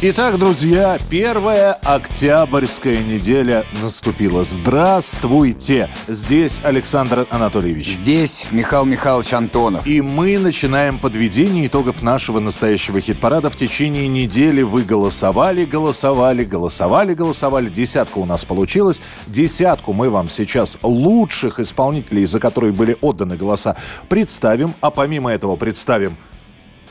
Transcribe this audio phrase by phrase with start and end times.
[0.00, 4.44] Итак, друзья, первая октябрьская неделя наступила.
[4.44, 5.90] Здравствуйте!
[6.06, 7.96] Здесь Александр Анатольевич.
[7.96, 9.84] Здесь Михаил Михайлович Антонов.
[9.88, 13.50] И мы начинаем подведение итогов нашего настоящего хит-парада.
[13.50, 17.68] В течение недели вы голосовали, голосовали, голосовали, голосовали.
[17.68, 19.00] Десятка у нас получилась.
[19.26, 23.74] Десятку мы вам сейчас лучших исполнителей, за которые были отданы голоса,
[24.08, 24.74] представим.
[24.80, 26.16] А помимо этого представим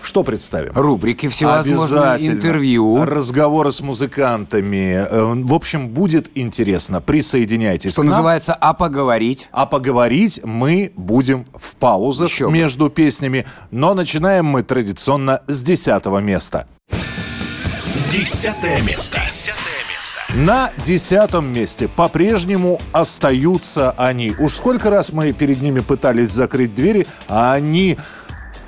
[0.03, 0.71] что представим?
[0.73, 3.03] Рубрики всевозможные, интервью.
[3.05, 5.05] Разговоры с музыкантами.
[5.09, 7.01] Э, в общем, будет интересно.
[7.01, 9.47] Присоединяйтесь Что называется «А поговорить».
[9.51, 12.91] А поговорить мы будем в паузах Еще между бы.
[12.91, 13.45] песнями.
[13.71, 16.67] Но начинаем мы традиционно с десятого места.
[18.11, 19.19] Десятое место.
[19.25, 20.19] Десятое место.
[20.35, 24.33] На десятом месте по-прежнему остаются они.
[24.39, 27.97] Уж сколько раз мы перед ними пытались закрыть двери, а они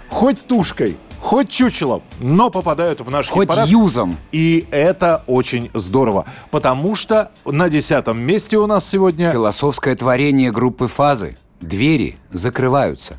[0.09, 3.67] хоть тушкой, хоть чучелом, но попадают в наш хоть хит-парад.
[3.67, 4.17] юзом.
[4.31, 9.31] И это очень здорово, потому что на десятом месте у нас сегодня...
[9.31, 11.37] Философское творение группы «Фазы».
[11.61, 13.17] Двери закрываются.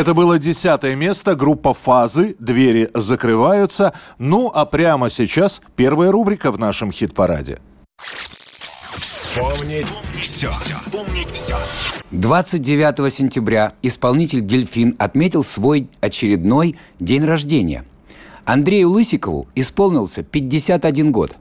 [0.00, 3.92] Это было десятое место, группа «Фазы», двери закрываются.
[4.16, 7.58] Ну, а прямо сейчас первая рубрика в нашем хит-параде.
[8.96, 10.50] Вспомнить все.
[10.52, 11.54] Вспомнить все.
[12.12, 17.84] 29 сентября исполнитель «Дельфин» отметил свой очередной день рождения.
[18.46, 21.36] Андрею Лысикову исполнился 51 год.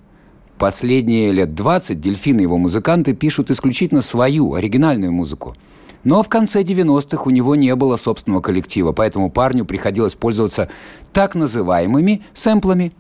[0.58, 5.56] Последние лет 20 «Дельфин» и его музыканты пишут исключительно свою оригинальную музыку–
[6.04, 10.70] но в конце 90-х у него не было собственного коллектива, поэтому парню приходилось пользоваться
[11.14, 12.94] так называемыми сэмплами.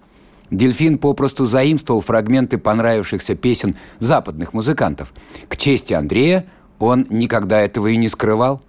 [0.51, 5.13] Дельфин попросту заимствовал фрагменты понравившихся песен западных музыкантов.
[5.47, 6.45] К чести Андрея
[6.79, 8.61] он никогда этого и не скрывал.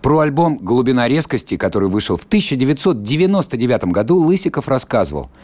[0.00, 5.30] Про альбом «Глубина резкости», который вышел в 1999 году, Лысиков рассказывал–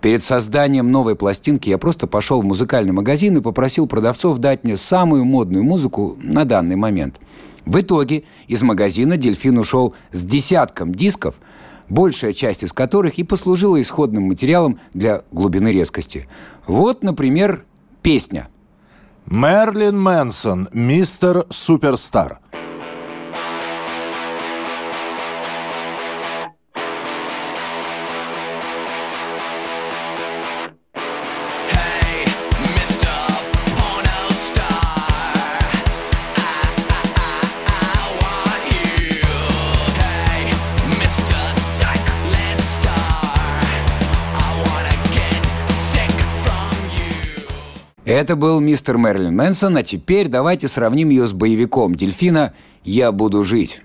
[0.00, 4.76] Перед созданием новой пластинки я просто пошел в музыкальный магазин и попросил продавцов дать мне
[4.76, 7.20] самую модную музыку на данный момент.
[7.64, 11.36] В итоге из магазина «Дельфин» ушел с десятком дисков,
[11.88, 16.28] большая часть из которых и послужила исходным материалом для глубины резкости.
[16.66, 17.64] Вот, например,
[18.02, 18.48] песня.
[19.26, 22.38] Мерлин Мэнсон, мистер Суперстар–
[48.16, 52.54] Это был мистер Мэрилин Мэнсон, а теперь давайте сравним ее с боевиком «Дельфина.
[52.82, 53.82] Я буду жить».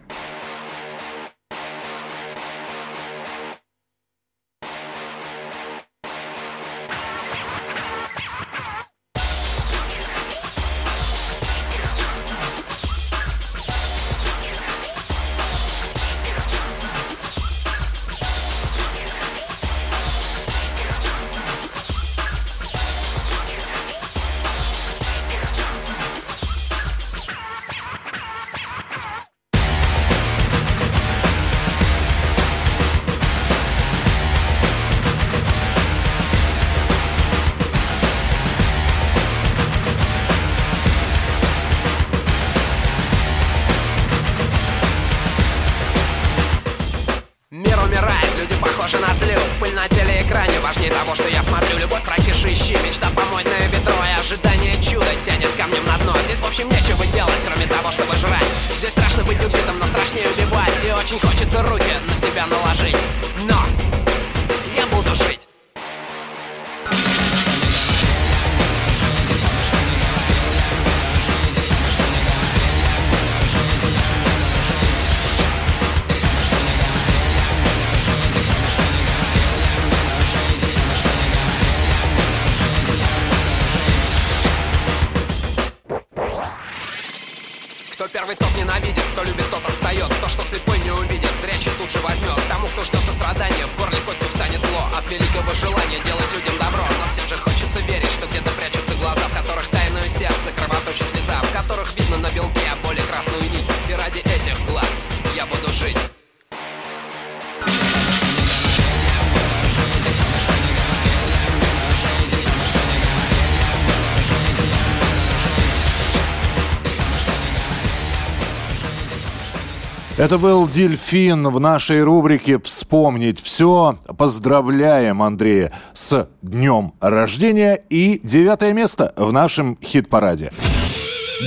[120.22, 123.98] Это был Дельфин в нашей рубрике «Вспомнить все».
[124.20, 130.52] Поздравляем Андрея с днем рождения и девятое место в нашем хит-параде.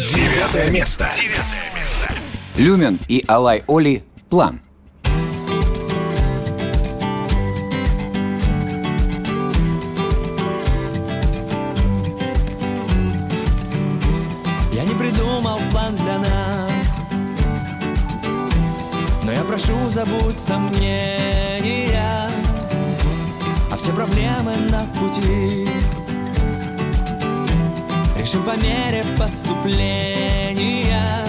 [0.08, 1.08] Девятое место.
[1.14, 2.12] Девятое место.
[2.56, 4.63] Люмен и Алай Оли «План».
[20.04, 22.28] Забудь сомнения
[23.70, 25.68] А все проблемы на пути.
[28.16, 31.23] Решим по мере поступления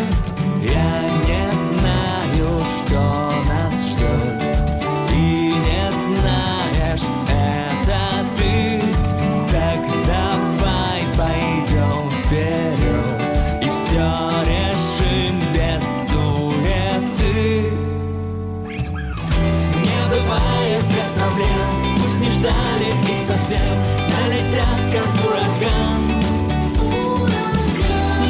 [23.45, 23.77] совсем
[24.09, 26.01] Налетят как ураган.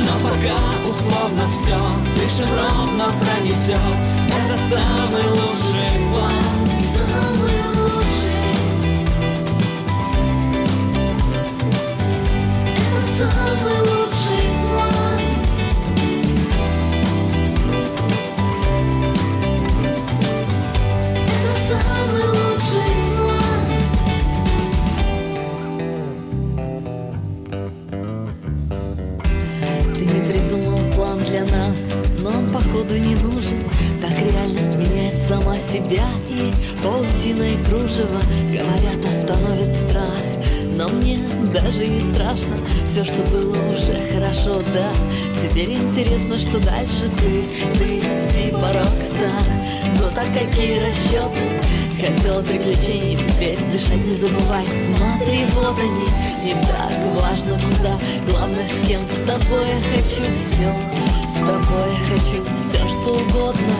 [0.03, 0.57] Но пока
[0.89, 1.79] условно все
[2.15, 3.95] Дышим ровно пронесет
[4.27, 6.33] Это самый лучший план.
[6.95, 8.45] Самый лучший
[12.75, 14.14] Это самый лучший
[32.85, 33.63] он походу не нужен.
[34.01, 36.51] Так реальность меняет сама себя и
[36.83, 40.05] паутина и кружево говорят остановит страх.
[40.77, 41.19] Но мне
[41.53, 44.89] даже не страшно, все, что было уже хорошо, да.
[45.41, 47.43] Теперь интересно, что дальше ты,
[47.77, 48.01] ты
[48.33, 49.45] типа рок-стар.
[49.99, 51.61] Но так какие расчеты,
[52.05, 54.65] хотела приключений, теперь дышать не забывай.
[54.85, 56.07] Смотри, вот они,
[56.43, 57.97] не так важно куда,
[58.27, 60.75] главное с кем, с тобой я хочу все,
[61.29, 63.75] с тобой я хочу все, что угодно.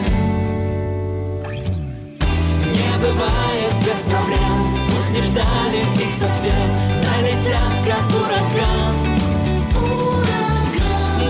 [2.74, 6.66] Не бывает без проблем Пусть не ждали их совсем.
[7.04, 8.94] Налетят как ураган.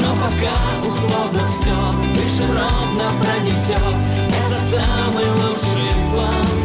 [0.01, 1.77] Но пока условно все
[2.15, 3.97] Дышим ровно пронесет
[4.29, 6.56] Это самый лучший план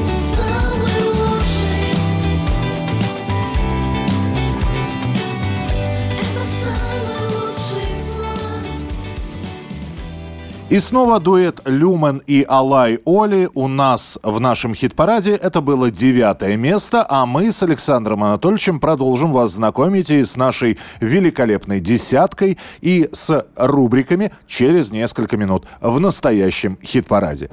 [10.71, 15.35] И снова дуэт Люмен и Алай Оли у нас в нашем хит-параде.
[15.35, 20.79] Это было девятое место, а мы с Александром Анатольевичем продолжим вас знакомить и с нашей
[21.01, 27.49] великолепной десяткой и с рубриками через несколько минут в настоящем хит-параде.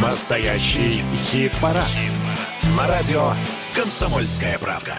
[0.00, 1.86] Настоящий хит-парад.
[2.76, 3.34] На радио
[3.76, 4.94] «Комсомольская правда».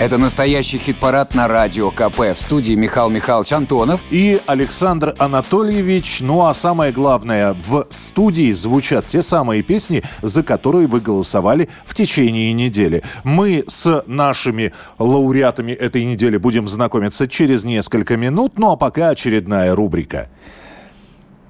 [0.00, 2.20] Это настоящий хит-парад на радио КП.
[2.20, 4.04] В студии Михаил Михайлович Антонов.
[4.12, 10.86] И Александр Анатольевич, ну а самое главное, в студии звучат те самые песни, за которые
[10.86, 13.02] вы голосовали в течение недели.
[13.24, 19.74] Мы с нашими лауреатами этой недели будем знакомиться через несколько минут, ну а пока очередная
[19.74, 20.30] рубрика.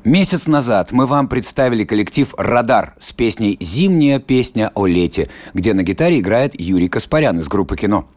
[0.05, 5.83] Месяц назад мы вам представили коллектив «Радар» с песней «Зимняя песня о лете», где на
[5.83, 8.09] гитаре играет Юрий Каспарян из группы «Кино».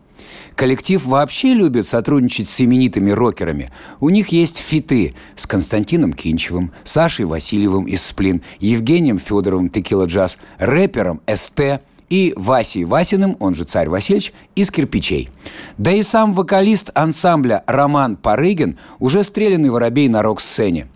[0.62, 3.72] Коллектив вообще любит сотрудничать с именитыми рокерами.
[4.00, 10.38] У них есть фиты с Константином Кинчевым, Сашей Васильевым из «Сплин», Евгением Федоровым «Текила Джаз»,
[10.60, 15.32] рэпером «СТ», и Васей Васиным, он же Царь Васильевич, из «Кирпичей».
[15.80, 20.90] Да и сам вокалист ансамбля Роман Парыгин уже стрелянный воробей на рок-сцене.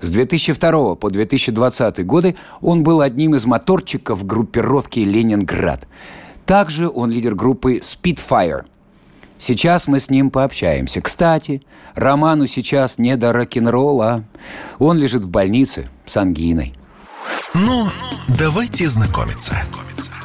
[0.00, 5.86] С 2002 по 2020 годы он был одним из моторчиков группировки «Ленинград».
[6.46, 8.64] Также он лидер группы «Spitfire».
[9.42, 11.00] Сейчас мы с ним пообщаемся.
[11.00, 11.62] Кстати,
[11.96, 14.22] Роману сейчас не до рок-н-ролла.
[14.78, 16.76] Он лежит в больнице с ангиной.
[17.52, 17.88] Ну,
[18.28, 19.56] давайте знакомиться.
[19.60, 20.21] А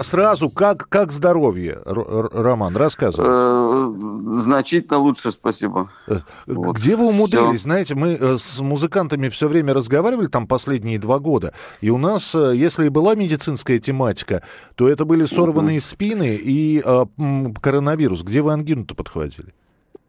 [0.00, 3.26] Сразу, как, как здоровье, Роман, рассказывай.
[3.28, 5.90] Э, Значительно лучше, спасибо.
[6.06, 6.76] Э, вот.
[6.76, 7.60] Где вы умудрились?
[7.60, 7.64] Всё.
[7.64, 12.34] Знаете, мы э, с музыкантами все время разговаривали там последние два года, и у нас,
[12.34, 14.42] если и была медицинская тематика,
[14.74, 17.04] то это были сорванные спины и э,
[17.60, 18.22] коронавирус.
[18.22, 19.54] Где вы ангину-то подхватили?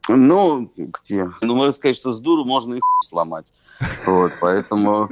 [0.08, 1.32] Ну, где?
[1.42, 3.52] Ну, можно сказать, что с дуру можно и сломать.
[4.06, 5.10] Вот, поэтому...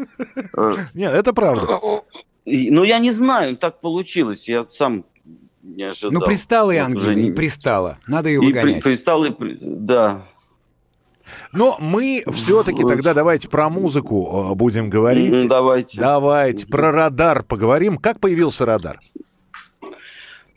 [0.93, 1.79] Нет, это правда.
[2.45, 4.47] Ну, я не знаю, так получилось.
[4.49, 5.05] Я сам
[5.61, 6.11] не ожидал.
[6.11, 7.97] Ну, пристала и уже и не- пристала.
[8.07, 8.83] Надо ее И при- выгонять.
[8.83, 9.29] пристал, и...
[9.31, 10.23] при- Да.
[11.51, 15.47] Но мы все-таки тогда давайте про музыку э, будем говорить.
[15.47, 15.99] Давайте.
[15.99, 17.97] Давайте про радар поговорим.
[17.97, 18.99] Как появился радар?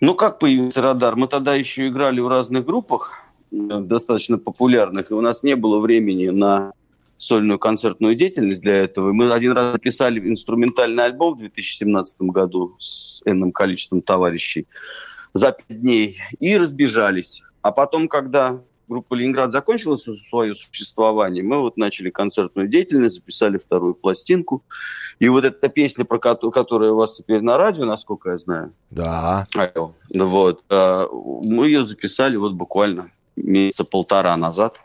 [0.00, 1.16] Ну, как появился радар?
[1.16, 3.12] Мы тогда еще играли в разных группах,
[3.52, 6.72] э, достаточно популярных, и у нас не было времени на
[7.16, 9.10] сольную концертную деятельность для этого.
[9.10, 14.66] И Мы один раз записали инструментальный альбом в 2017 году с энным количеством товарищей
[15.32, 17.42] за пять дней и разбежались.
[17.62, 23.94] А потом, когда группа «Ленинград» закончила свое существование, мы вот начали концертную деятельность, записали вторую
[23.94, 24.62] пластинку.
[25.18, 28.72] И вот эта песня, про кото- которая у вас теперь на радио, насколько я знаю,
[28.90, 29.44] Да.
[30.10, 30.62] Ну Вот.
[30.70, 34.80] а, Мы ее записали вот буквально месяца полтора назад.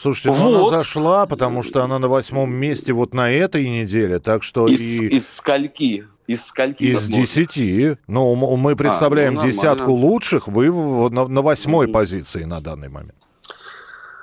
[0.00, 0.70] Слушайте, ну она Вот.
[0.70, 5.08] зашла, потому что она на восьмом месте вот на этой неделе, так что Из, и...
[5.08, 6.06] из скольки?
[6.26, 6.84] Из скольки?
[6.84, 7.96] Из десяти.
[8.06, 9.52] Ну, мы представляем ну, нормально.
[9.58, 10.70] десятку лучших, вы
[11.10, 13.19] на, на восьмой позиции на данный момент.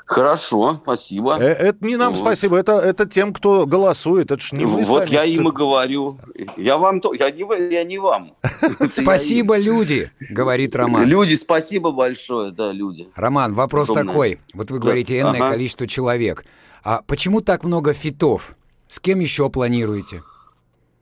[0.08, 1.38] Хорошо, спасибо.
[1.38, 2.20] Э, Это не нам Вот.
[2.20, 5.14] спасибо, это, это тем, кто голосует, это ж не вы вот сами.
[5.14, 6.18] я им и говорю.
[6.56, 8.32] Я вам то, я не, я не вам.
[8.90, 10.78] Спасибо, люди, говорит.
[10.78, 11.06] Роман.
[11.06, 13.10] Люди, спасибо большое, да, люди.
[13.16, 14.40] Роман, вопрос такой.
[14.54, 16.46] Вот вы говорите энное количество человек.
[16.86, 18.56] А почему так много фитов?
[18.88, 20.24] С кем еще планируете?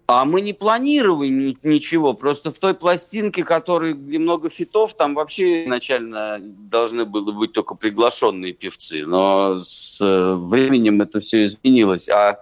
[0.07, 0.53] А мы не
[1.29, 2.13] ни- ничего.
[2.13, 7.73] Просто в той пластинке, которой где много фитов, там вообще изначально должны были быть только
[7.73, 9.03] приглашенные певцы.
[9.05, 12.07] Но с э, временем это все изменилось.
[12.09, 12.37] А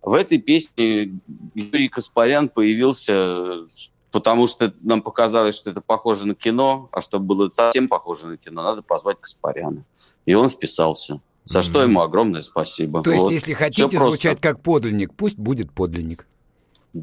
[0.00, 1.12] в этой песне
[1.54, 3.66] Юрий Каспарян появился,
[4.10, 8.36] потому что нам показалось, что это похоже на кино, а чтобы было совсем похоже на
[8.38, 9.84] кино, надо позвать Каспаряна.
[10.24, 11.20] И он вписался.
[11.44, 13.02] За что ему огромное спасибо.
[13.02, 13.32] То есть, Вот.
[13.32, 14.08] если Всё хотите просто.
[14.10, 16.26] звучать как подлинник, пусть будет подлинник.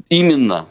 [0.08, 0.66] Именно.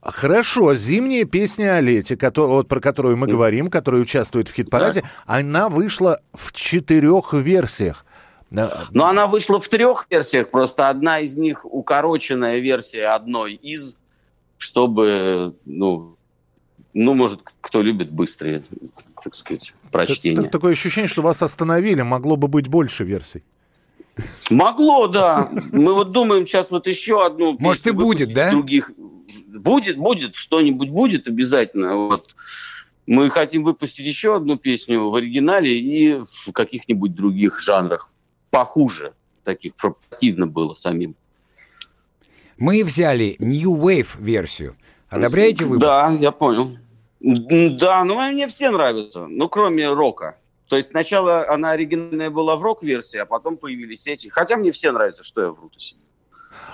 [0.00, 5.04] Хорошо, зимняя песня о лете, кото- вот про которую мы говорим, которая участвует в хит-параде,
[5.26, 8.04] она вышла в четырех версиях.
[8.90, 13.96] Но она вышла в трех версиях, просто одна из них укороченная версия одной из,
[14.58, 16.16] чтобы, ну,
[16.92, 18.62] ну, может, кто любит быстрее,
[19.22, 19.72] так сказать,
[20.34, 23.44] т- Такое ощущение, что вас остановили, могло бы быть больше версий.
[24.50, 25.50] Могло, да.
[25.72, 27.56] Мы вот думаем сейчас вот еще одну.
[27.58, 28.50] Может, и будет, да?
[28.50, 28.92] Других.
[29.46, 31.96] Будет, будет, что-нибудь будет обязательно.
[31.96, 32.34] Вот.
[33.06, 38.10] Мы хотим выпустить еще одну песню в оригинале и в каких-нибудь других жанрах.
[38.50, 39.14] Похуже.
[39.44, 41.16] Таких противно было самим.
[42.58, 44.76] Мы взяли New Wave версию.
[45.08, 45.80] Одобряете выбор?
[45.80, 46.78] Да, я понял.
[47.20, 50.36] Да, ну мне все нравятся, ну кроме рока.
[50.72, 54.28] То есть сначала она оригинальная была в рок-версии, а потом появились эти.
[54.28, 56.00] Хотя мне все нравятся, что я вру-то себе.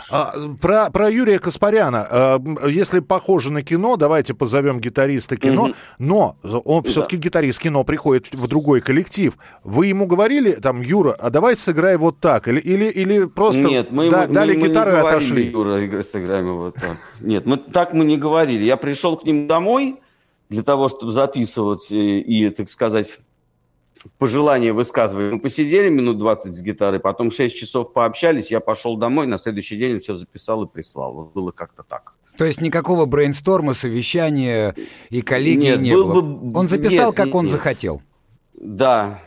[0.08, 2.06] А, про, про Юрия Каспаряна.
[2.08, 2.38] э,
[2.70, 5.64] если похоже на кино, давайте позовем гитариста кино.
[5.64, 5.74] Мгм.
[5.98, 9.36] Но он все-таки гитарист кино приходит в другой коллектив.
[9.64, 12.46] Вы ему говорили, там, Юра, а давай сыграй вот так?
[12.46, 15.46] Или, или, или просто Нет, мы, да- мы- дали мы не гитару и говорили, отошли?
[15.50, 16.98] Юра, сыграем вот так.
[17.18, 18.62] Нет, мы, так мы не говорили.
[18.64, 19.96] Я пришел к ним домой
[20.50, 23.18] для того, чтобы записывать и, и, так сказать,
[24.18, 25.32] пожелания высказывать.
[25.32, 29.76] Мы посидели минут 20 с гитарой, потом 6 часов пообщались, я пошел домой, на следующий
[29.76, 31.12] день все записал и прислал.
[31.14, 32.14] Вот было как-то так.
[32.36, 34.74] То есть никакого брейнсторма, совещания
[35.10, 36.20] и коллегии Нет, не был было.
[36.20, 37.52] бы- Он записал, нет, как нет, он нет.
[37.52, 38.02] захотел.
[38.54, 39.20] Да,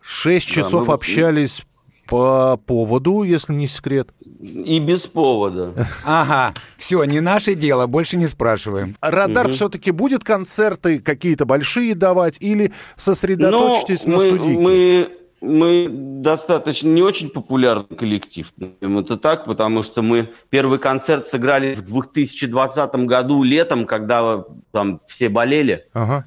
[0.00, 1.66] Шесть Да, часов мы общались
[2.08, 4.08] По поводу, если не секрет.
[4.40, 5.74] И без повода.
[6.04, 8.94] Ага, все, не наше дело, больше не спрашиваем.
[9.00, 14.62] Радар все-таки будет концерты какие-то большие давать или сосредоточитесь Ну, на мы, студийке?
[14.62, 15.10] мы,
[15.40, 15.86] мы
[16.22, 18.50] достаточно не очень популярный коллектив.
[18.80, 25.28] Это так, потому что мы первый концерт сыграли в 2020 году летом, когда там все
[25.28, 25.86] болели.
[25.92, 26.24] Ага.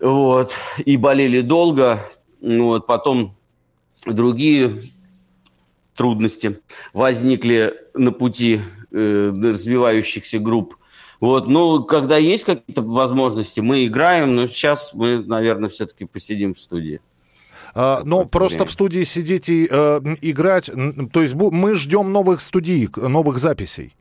[0.00, 0.52] Вот.
[0.84, 2.00] И болели долго.
[2.40, 2.86] Ну, Вот.
[2.86, 3.36] Потом
[4.06, 4.82] другие
[5.94, 6.60] трудности
[6.92, 10.76] возникли на пути э, развивающихся групп.
[11.20, 16.60] Вот, ну, когда есть какие-то возможности, мы играем, но сейчас мы, наверное, все-таки посидим в
[16.60, 17.00] студии.
[17.74, 18.68] А, но Какое-то просто время.
[18.68, 20.70] в студии сидеть и э, играть,
[21.12, 23.94] то есть мы ждем новых студий, новых записей.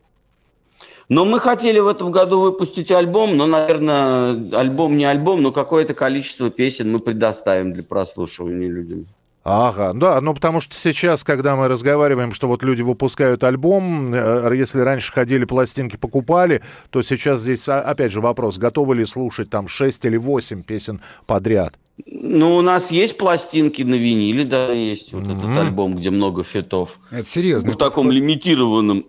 [1.10, 5.96] Но мы хотели в этом году выпустить альбом, но, наверное, альбом не альбом, но какое-то
[5.96, 9.08] количество песен мы предоставим для прослушивания людям.
[9.52, 14.56] Ага, да, ну потому что сейчас, когда мы разговариваем, что вот люди выпускают альбом, э,
[14.56, 19.50] если раньше ходили пластинки покупали, то сейчас здесь а, опять же вопрос, готовы ли слушать
[19.50, 21.74] там 6 или 8 песен подряд?
[22.06, 27.00] Ну, у нас есть пластинки на виниле, да, есть вот этот альбом, где много фитов.
[27.10, 27.72] Это серьезно.
[27.72, 29.06] в таком лимитированном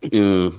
[0.00, 0.50] э,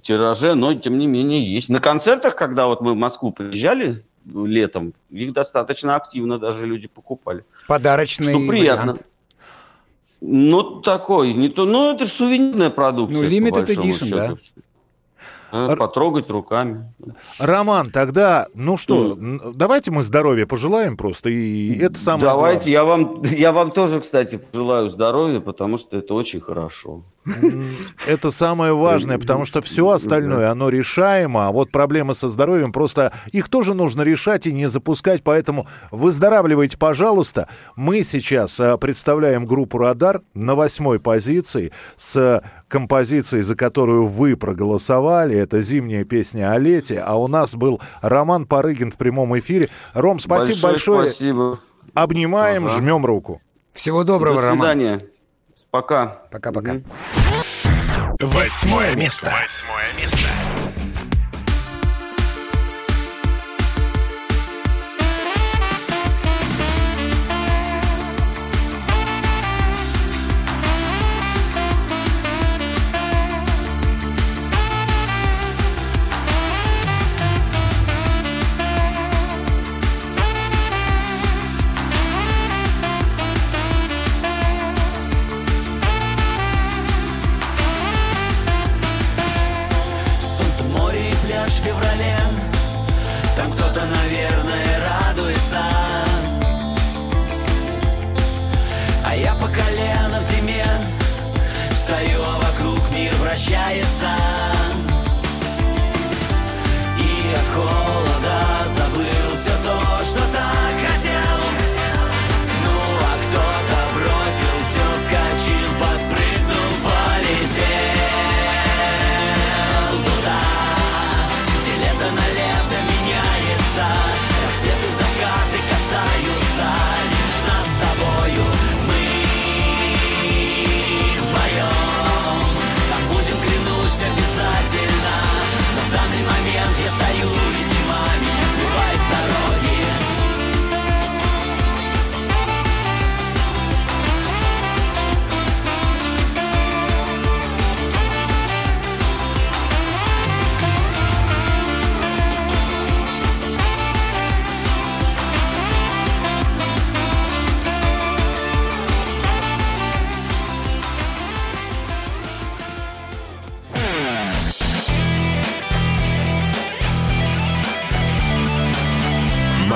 [0.00, 1.68] тираже, но тем не менее есть.
[1.68, 7.44] На концертах, когда вот мы в Москву приезжали летом, их достаточно активно даже люди покупали.
[7.66, 8.92] Подарочный что приятно.
[8.92, 9.02] вариант.
[10.20, 13.22] Ну, такой, не то, ну, это же сувенирная продукция.
[13.22, 14.36] Ну, limited edition, да.
[15.50, 16.92] А, Потрогать руками.
[17.38, 22.84] Роман, тогда, ну что, н- давайте мы здоровья пожелаем просто, и это самое Давайте, я
[22.84, 27.02] вам, я вам тоже, кстати, пожелаю здоровья, потому что это очень хорошо.
[28.06, 33.12] Это самое важное, потому что все остальное, оно решаемо, а вот проблемы со здоровьем, просто
[33.32, 37.48] их тоже нужно решать и не запускать, поэтому выздоравливайте, пожалуйста.
[37.76, 45.36] Мы сейчас а, представляем группу «Радар» на восьмой позиции с композицией, за которую вы проголосовали.
[45.36, 49.68] Это зимняя песня о лете, а у нас был Роман Парыгин в прямом эфире.
[49.94, 51.10] Ром, спасибо большое.
[51.10, 51.60] Спасибо.
[51.94, 52.76] Обнимаем, Ага.
[52.78, 53.40] жмем руку.
[53.72, 55.02] Всего доброго, До Роман.
[55.70, 56.22] Пока.
[56.30, 56.80] Пока-пока.
[58.20, 59.30] Восьмое место.
[59.30, 60.28] Восьмое место.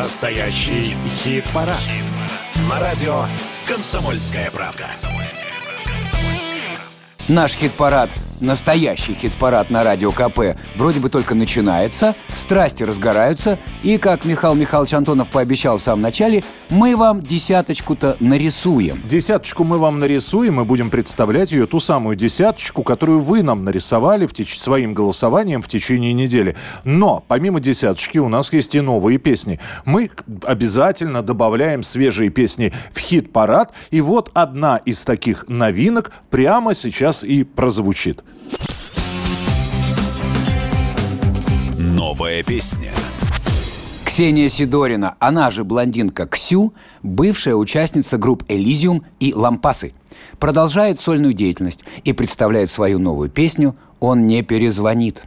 [0.02, 1.80] Настоящий хит-парад.
[2.68, 3.24] На радио
[3.68, 4.88] «Комсомольская правда».
[7.28, 8.10] Наш хит-парад,
[8.42, 14.94] настоящий хит-парад на Радио КП, вроде бы только начинается, страсти разгораются, и, как Михаил Михайлович
[14.94, 19.00] Антонов пообещал в самом начале, мы вам десяточку-то нарисуем.
[19.06, 24.26] Десяточку мы вам нарисуем и будем представлять ее, ту самую десяточку, которую вы нам нарисовали
[24.26, 26.56] в теч- своим голосованием в течение недели.
[26.84, 29.60] Но помимо десяточки у нас есть и новые песни.
[29.84, 30.10] Мы
[30.42, 33.72] обязательно добавляем свежие песни в хит-парад.
[33.90, 38.24] И вот одна из таких новинок прямо сейчас и прозвучит.
[41.78, 42.92] Новая песня.
[44.04, 49.94] Ксения Сидорина, она же блондинка Ксю, бывшая участница групп «Элизиум» и «Лампасы»,
[50.38, 55.22] продолжает сольную деятельность и представляет свою новую песню «Он не перезвонит».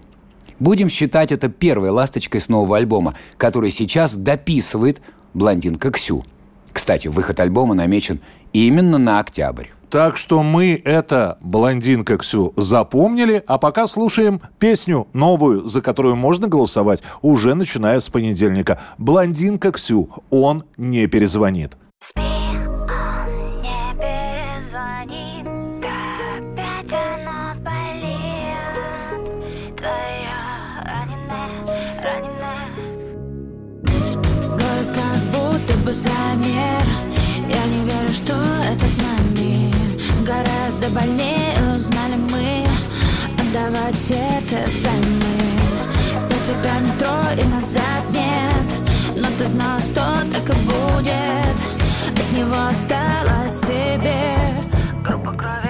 [0.60, 5.02] Будем считать это первой ласточкой с нового альбома, который сейчас дописывает
[5.34, 6.24] блондинка Ксю.
[6.72, 8.20] Кстати, выход альбома намечен
[8.54, 9.68] именно на октябрь.
[9.96, 16.50] Так что мы это блондинка Ксю запомнили, а пока слушаем песню новую, за которую можно
[16.50, 18.82] голосовать уже начиная с понедельника.
[18.98, 21.78] Блондинка Ксю, он не перезвонит.
[22.04, 23.30] Спи, он
[23.62, 25.48] не перезвонит,
[26.28, 28.76] опять оно болит.
[29.78, 30.36] Твое
[30.84, 31.50] раненое,
[32.04, 32.68] раненое.
[34.50, 36.84] Город как будто бы замер
[37.48, 39.05] Я не верю, что это с нами
[40.36, 41.54] Гораздо больнее.
[41.74, 42.66] Узнали мы
[43.40, 45.38] Отдавать сердце взаймы.
[46.30, 50.02] Пять утра метро и назад нет Но ты знала, что
[50.34, 51.56] так и будет.
[52.18, 54.36] От него осталось тебе.
[55.04, 55.65] Группа крови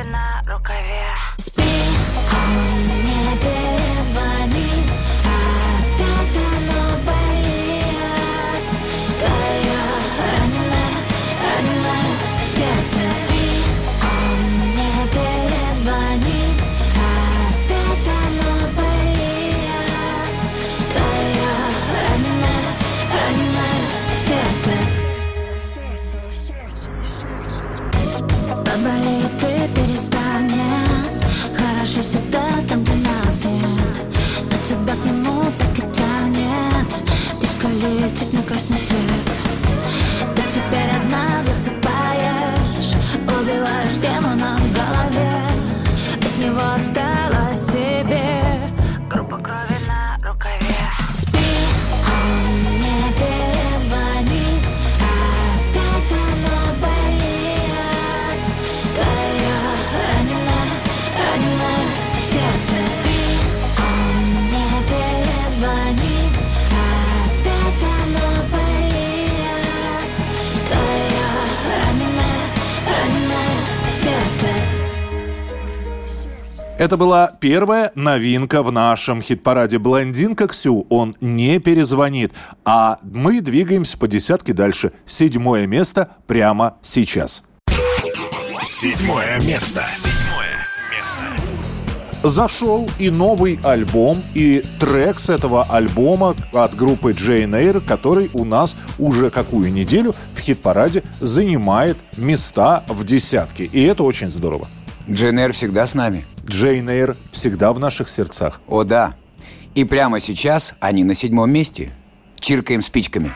[76.86, 80.86] Это была первая новинка в нашем хит-параде «Блондинка Ксю».
[80.92, 82.32] Он не перезвонит.
[82.64, 84.92] А мы двигаемся по десятке дальше.
[85.04, 87.42] Седьмое место прямо сейчас.
[88.62, 89.84] Седьмое место.
[89.88, 91.22] Седьмое место.
[92.22, 98.46] Зашел и новый альбом, и трек с этого альбома от группы Jane Eyre, который у
[98.46, 103.66] нас уже какую неделю в хит-параде занимает места в десятке.
[103.66, 104.68] И это очень здорово.
[105.10, 106.26] Джейн всегда с нами.
[106.48, 108.62] Джейн Эйр всегда в наших сердцах.
[108.68, 109.16] О да.
[109.74, 111.92] И прямо сейчас они на седьмом месте.
[112.40, 113.34] Чиркаем спичками.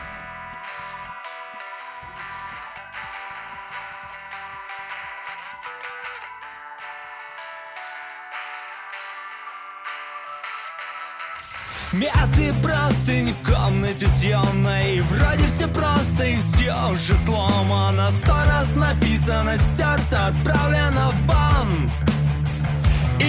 [11.92, 18.76] Мяты просто не в комнате съемной Вроде все просто и все уже сломано Сто раз
[18.76, 21.90] написано, стерто, отправлено в бан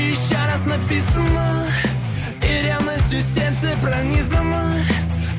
[0.10, 1.68] еще раз написано
[2.42, 4.76] И ревностью сердце пронизано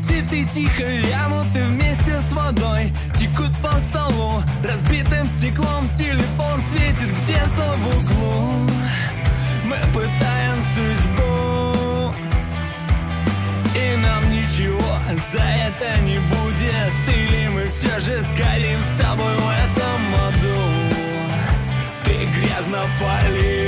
[0.07, 4.43] Цветы тихо вянут и вместе с водой Текут по столу.
[4.65, 8.71] Разбитым стеклом Телефон светит где-то в углу.
[9.65, 11.73] Мы пытаем судьбу
[13.75, 14.99] и нам ничего
[15.33, 16.93] за это не будет.
[17.09, 20.95] Или мы все же сгорим с тобой в этом аду.
[22.05, 23.62] Ты грязно палишь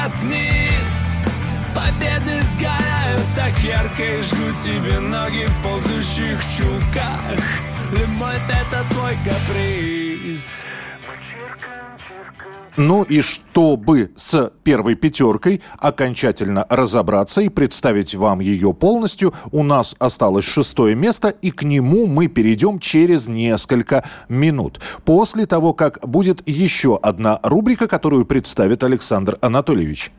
[0.00, 1.20] летят вниз.
[1.74, 7.40] Победы сгорают так ярко И жгут тебе ноги в ползущих чулках.
[7.92, 10.64] Любовь это твой каприз
[12.76, 19.96] Ну и чтобы с первой пятеркой окончательно разобраться и представить вам ее полностью, у нас
[19.98, 24.80] осталось шестое место, и к нему мы перейдем через несколько минут.
[25.04, 30.12] После того, как будет еще одна рубрика, которую представит Александр Анатольевич.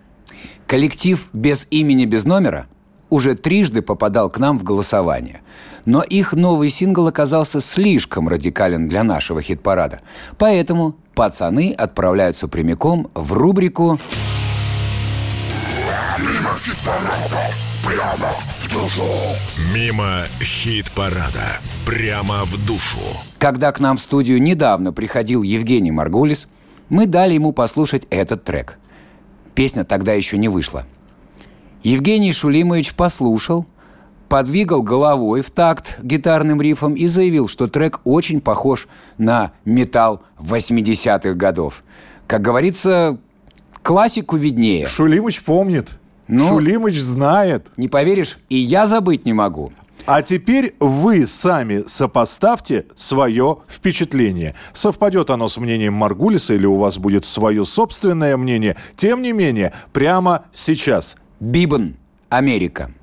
[0.68, 2.68] Коллектив без имени, без номера
[3.10, 5.42] уже трижды попадал к нам в голосование.
[5.86, 10.02] Но их новый сингл оказался слишком радикален для нашего хит-парада.
[10.38, 14.00] Поэтому пацаны отправляются прямиком в рубрику
[19.74, 21.60] Мимо хит-парада.
[21.86, 23.00] Прямо в душу.
[23.38, 26.48] Когда к нам в студию недавно приходил Евгений Маргулис,
[26.90, 28.78] мы дали ему послушать этот трек.
[29.56, 30.86] Песня тогда еще не вышла.
[31.84, 33.66] Евгений Шулимович послушал,
[34.32, 41.34] подвигал головой в такт гитарным рифом и заявил, что трек очень похож на металл 80-х
[41.34, 41.84] годов.
[42.28, 43.20] Как говорится,
[43.84, 44.86] классику виднее.
[44.86, 46.00] Шулимыч помнит.
[46.30, 46.48] Ну?
[46.48, 47.72] Шулимыч знает.
[47.76, 49.74] Не поверишь, и я забыть не могу.
[50.06, 54.56] А теперь вы сами сопоставьте свое впечатление.
[54.72, 58.78] Совпадет оно с мнением Маргулиса или у вас будет свое собственное мнение.
[58.96, 61.18] Тем не менее, прямо сейчас.
[61.42, 61.98] Бибан,
[62.30, 62.94] Америка.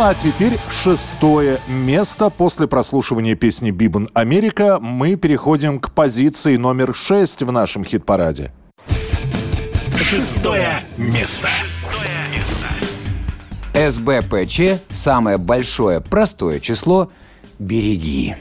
[0.00, 2.30] Ну а теперь шестое место.
[2.30, 8.50] После прослушивания песни «Бибан Америка» мы переходим к позиции номер шесть в нашем хит-параде.
[9.94, 11.48] Шестое место.
[11.48, 12.66] Шестое место.
[13.90, 17.12] СБПЧ, самое большое простое число
[17.58, 18.36] «Береги».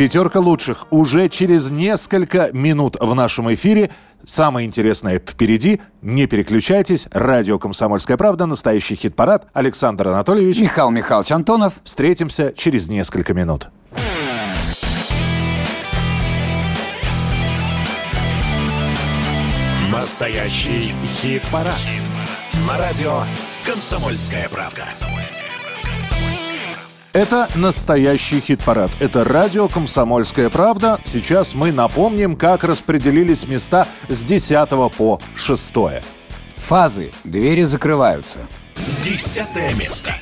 [0.00, 3.90] Пятерка лучших уже через несколько минут в нашем эфире.
[4.24, 5.78] Самое интересное впереди.
[6.00, 7.06] Не переключайтесь.
[7.12, 8.46] Радио «Комсомольская правда».
[8.46, 9.48] Настоящий хит-парад.
[9.52, 10.58] Александр Анатольевич.
[10.58, 11.74] Михаил Михайлович Антонов.
[11.84, 13.68] Встретимся через несколько минут.
[19.92, 21.78] Настоящий хит-парад.
[22.66, 23.24] На радио
[23.66, 24.84] «Комсомольская правда».
[27.12, 28.92] Это настоящий хит-парад.
[29.00, 31.00] Это радио «Комсомольская правда».
[31.02, 35.72] Сейчас мы напомним, как распределились места с 10 по 6.
[36.54, 37.10] Фазы.
[37.24, 38.38] Двери закрываются.
[39.02, 40.14] Десятое место.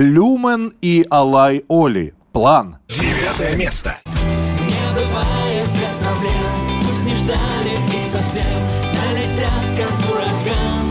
[0.00, 2.14] Люмен и Алай Оли.
[2.32, 2.78] План.
[2.88, 3.98] Девятое место.
[4.06, 8.60] Не бывает без проблем Пусть не ждали их совсем
[8.96, 10.86] Налетят как ураган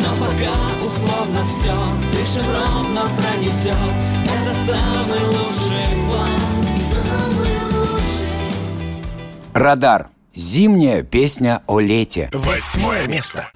[0.00, 1.72] Но пока условно все
[2.10, 3.76] Дышим ровно пронесет
[4.24, 6.40] Это самый лучший план
[6.90, 10.08] Самый лучший Радар.
[10.34, 12.28] Зимняя песня о лете.
[12.32, 13.52] Восьмое место.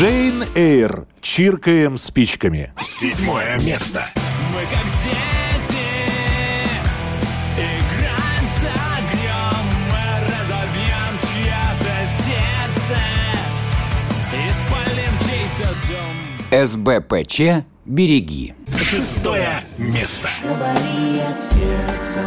[0.00, 1.06] Джейн Эйр.
[1.20, 2.72] Чиркаем спичками.
[2.80, 4.02] Седьмое место.
[4.50, 5.84] Мы как дети
[7.58, 8.64] Играем с
[8.96, 12.98] огнем Мы разобьем чье-то сердце
[14.32, 18.54] И спалим чей-то дом СБПЧ «Береги».
[18.82, 20.30] Шестое место.
[20.42, 22.24] Говори от сердца,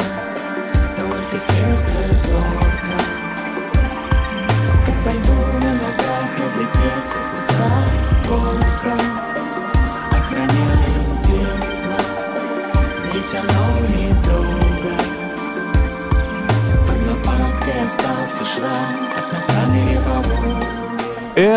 [0.95, 2.82] только сердце зорко.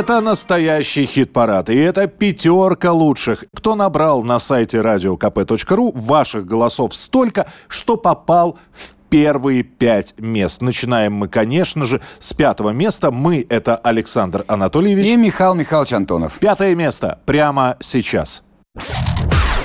[0.07, 1.69] Это настоящий хит-парад.
[1.69, 3.45] И это пятерка лучших.
[3.53, 10.63] Кто набрал на сайте radiokp.ru ваших голосов столько, что попал в первые пять мест.
[10.63, 13.11] Начинаем мы, конечно же, с пятого места.
[13.11, 15.09] Мы— это Александр Анатольевич.
[15.09, 16.39] И Михаил Михайлович Антонов.
[16.39, 18.45] Пятое место прямо сейчас.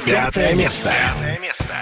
[0.06, 0.92] Пятое место.
[0.92, 1.74] Пятое место.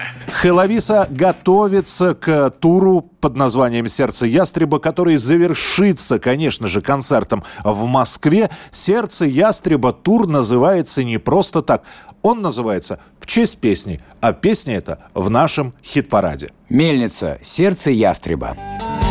[0.42, 8.50] Хеловиса готовится к туру под названием «Сердце ястреба», который завершится, конечно же, концертом в Москве.
[8.72, 11.84] «Сердце ястреба» тур называется не просто так.
[12.22, 16.52] Он называется в честь песни, а песня эта в нашем хит-параде.
[16.70, 17.40] Мельница.
[17.42, 18.56] Сердце ястреба.
[18.56, 19.09] Ночь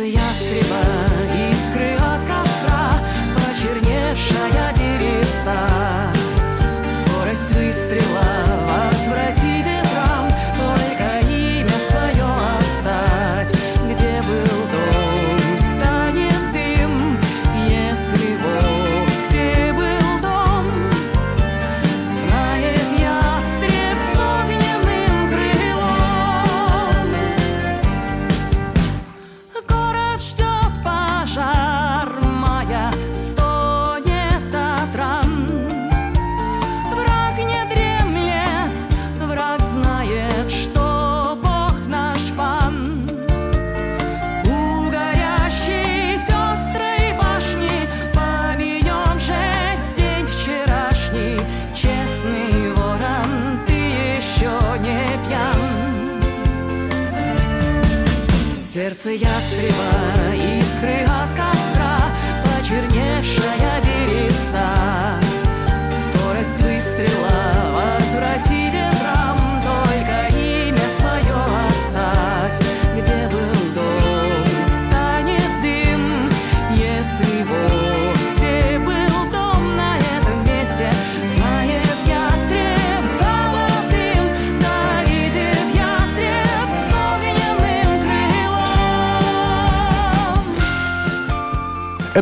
[0.00, 1.09] Сердце ястреба, искры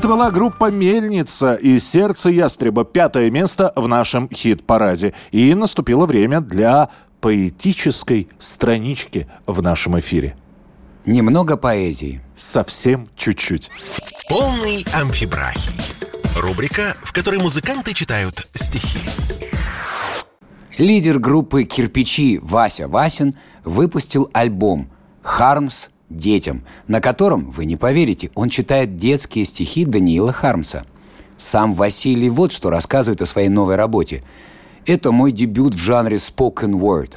[0.08, 2.86] Была группа «Мельница» и «Сердце ястреба».
[2.86, 5.12] Пятое место в нашем хит-параде.
[5.32, 6.88] И наступило время для
[7.20, 10.34] поэтической странички в нашем эфире.
[11.04, 12.22] Немного поэзии.
[12.34, 13.70] Совсем чуть-чуть.
[14.30, 15.78] Полный амфибрахий.
[16.34, 19.00] Рубрика, в которой музыканты читают стихи.
[20.78, 24.90] Лидер группы «Кирпичи» Вася Васин выпустил альбом
[25.20, 30.84] «Хармс детям», на котором, вы не поверите, он читает детские стихи Даниила Хармса.
[31.36, 34.22] Сам Василий вот что рассказывает о своей новой работе.
[34.86, 37.14] «Это мой дебют в жанре spoken word.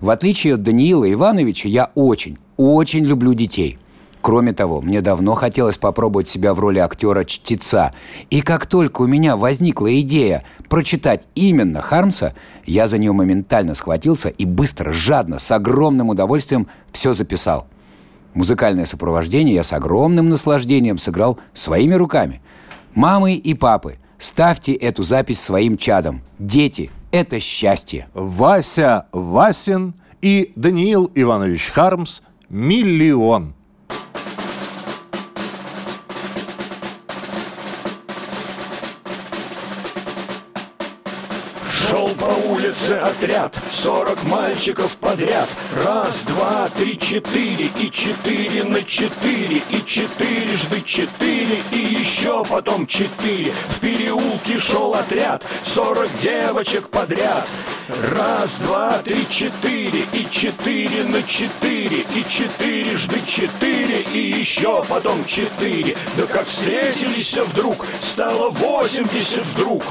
[0.00, 3.78] В отличие от Даниила Ивановича, я очень, очень люблю детей–
[4.22, 7.92] Кроме того, мне давно хотелось попробовать себя в роли актера-чтеца.
[8.28, 12.34] И как только у меня возникла идея прочитать именно Хармса,
[12.66, 17.66] я за нее моментально схватился и быстро, жадно, с огромным удовольствием все записал.
[18.34, 22.40] Музыкальное сопровождение я с огромным наслаждением сыграл своими руками.
[22.94, 26.22] Мамы и папы, ставьте эту запись своим чадом.
[26.38, 28.08] Дети– это счастье.
[28.14, 33.54] Вася Васин и Даниил Иванович Хармс «Миллион».
[42.46, 45.48] Улице отряд, сорок мальчиков подряд.
[45.84, 53.52] Раз, два, три, четыре, и четыре на четыре, и четырежды четыре, и еще потом четыре.
[53.68, 57.46] В переулке шел отряд, сорок девочек подряд.
[58.12, 65.96] Раз, два, три, четыре, и четыре на четыре, и четырежды четыре, и еще потом четыре.
[66.16, 69.84] Да как встретились вдруг, стало восемьдесят вдруг.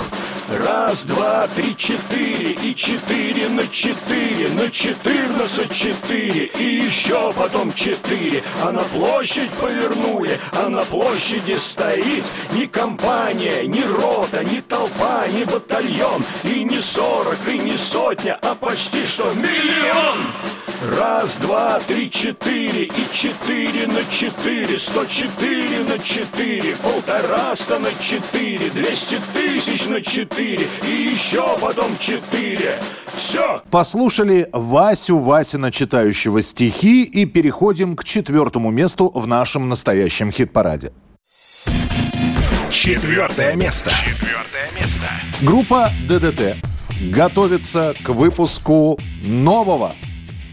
[0.50, 8.42] Раз, два, три, четыре, и четыре на четыре, на четырнадцать четыре, и еще потом четыре.
[8.64, 12.24] А на площадь повернули, а на площади стоит
[12.54, 18.56] ни компания, ни рота, ни толпа, ни батальон, и не сорок, и не сотня, а
[18.56, 20.18] почти что миллион.
[20.82, 28.70] Раз, два, три, четыре и четыре на четыре, сто четыре на четыре, полтораста на четыре,
[28.70, 32.80] двести тысяч на четыре и еще потом четыре.
[33.14, 33.62] Все.
[33.70, 40.94] Послушали Васю Васина, читающего стихи, и переходим к четвертому месту в нашем настоящем хит-параде.
[42.72, 43.92] Четвертое место.
[44.06, 45.10] Четвертое место.
[45.42, 46.56] Группа ДДТ
[47.12, 49.92] готовится к выпуску нового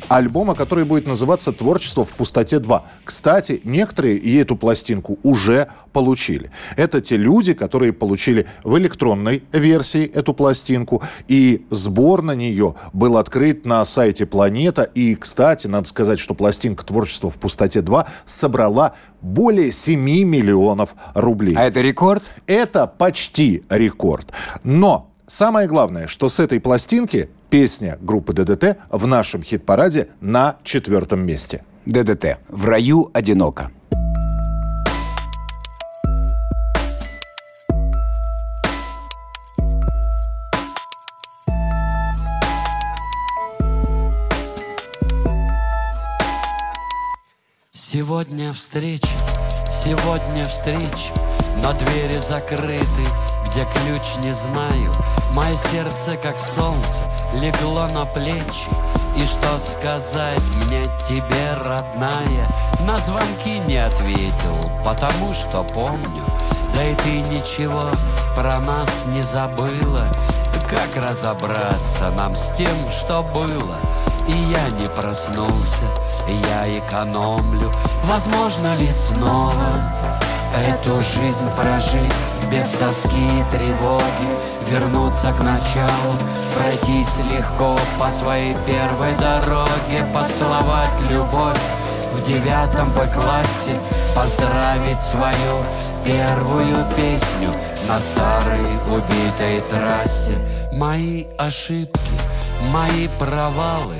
[0.08, 2.82] альбома, который будет называться «Творчество в пустоте 2».
[3.04, 6.50] Кстати, некоторые и эту пластинку уже получили.
[6.76, 13.16] Это те люди, которые получили в электронной версии эту пластинку, и сбор на нее был
[13.16, 14.82] открыт на сайте «Планета».
[14.82, 21.54] И, кстати, надо сказать, что пластинка «Творчество в пустоте 2» собрала более 7 миллионов рублей.
[21.56, 22.30] А это рекорд?
[22.46, 24.32] Это почти рекорд.
[24.62, 31.26] Но самое главное, что с этой пластинки песня группы ДДТ в нашем хит-параде на четвертом
[31.26, 31.64] месте.
[31.86, 32.38] ДДТ.
[32.48, 33.70] В раю одиноко.
[47.72, 49.08] Сегодня встреча,
[49.70, 51.14] сегодня встреча,
[51.62, 52.84] но двери закрыты,
[53.56, 54.92] где ключ не знаю.
[55.32, 58.68] Мое сердце, как солнце, легло на плечи.
[59.16, 62.50] И что сказать мне тебе, родная?
[62.80, 66.22] На звонки не ответил, потому что помню.
[66.74, 67.84] Да и ты ничего
[68.34, 70.06] про нас не забыла.
[70.68, 73.76] Как разобраться нам с тем, что было?
[74.28, 75.86] И я не проснулся,
[76.28, 77.72] я экономлю.
[78.04, 79.54] Возможно ли снова
[80.68, 82.12] эту жизнь прожить
[82.50, 84.28] без тоски и тревоги,
[84.70, 86.14] вернуться к началу,
[86.54, 91.58] пройтись легко по своей первой дороге, поцеловать любовь
[92.12, 93.78] в девятом Б-классе,
[94.14, 95.64] поздравить свою
[96.04, 97.50] первую песню
[97.88, 100.38] на старой убитой трассе.
[100.72, 102.20] Мои ошибки,
[102.72, 103.96] мои провалы,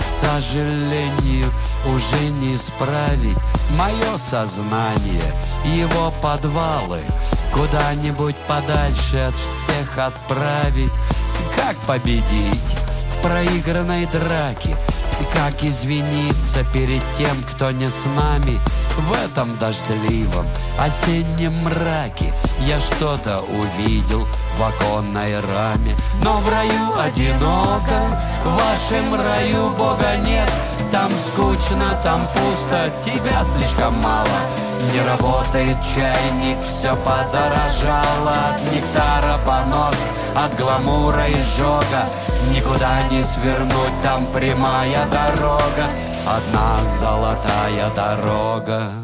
[0.00, 1.52] к сожалению,
[1.86, 3.38] уже не исправить
[3.76, 5.32] Мое сознание,
[5.64, 7.00] его подвалы
[7.52, 10.92] Куда-нибудь подальше от всех отправить.
[11.54, 12.76] Как победить
[13.08, 14.76] в проигранной драке?
[15.32, 18.60] Как извиниться перед тем, кто не с нами
[18.96, 20.46] В этом дождливом
[20.78, 22.32] осеннем мраке?
[22.66, 24.26] Я что-то увидел
[24.56, 25.96] в оконной раме.
[26.22, 28.00] Но в раю одиноко,
[28.44, 30.50] в вашем раю Бога нет.
[30.90, 34.28] Там скучно, там пусто, тебя слишком мало.
[34.92, 39.94] Не работает чайник, все подорожало От нектара понос,
[40.34, 42.08] от гламура и жога
[42.50, 45.86] Никуда не свернуть, там прямая дорога.
[46.26, 49.01] Одна золотая дорога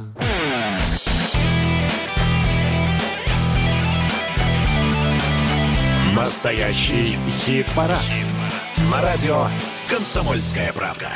[6.19, 8.03] Настоящий хит-парад.
[8.91, 9.47] На радио
[9.89, 11.07] «Комсомольская правда».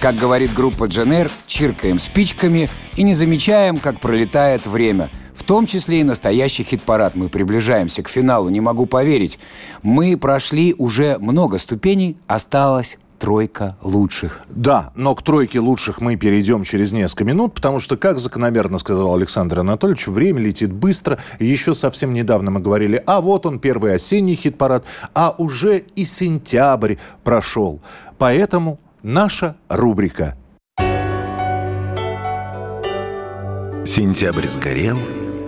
[0.00, 5.10] Как говорит группа Дженер, чиркаем спичками и не замечаем, как пролетает время.
[5.34, 7.16] В том числе и настоящий хит-парад.
[7.16, 9.38] Мы приближаемся к финалу, не могу поверить.
[9.82, 14.42] Мы прошли уже много ступеней, осталось тройка лучших.
[14.48, 19.14] Да, но к тройке лучших мы перейдем через несколько минут, потому что, как закономерно сказал
[19.14, 21.18] Александр Анатольевич, время летит быстро.
[21.38, 26.96] Еще совсем недавно мы говорили, а вот он, первый осенний хит-парад, а уже и сентябрь
[27.24, 27.80] прошел.
[28.18, 30.36] Поэтому наша рубрика
[33.86, 34.98] Сентябрь сгорел,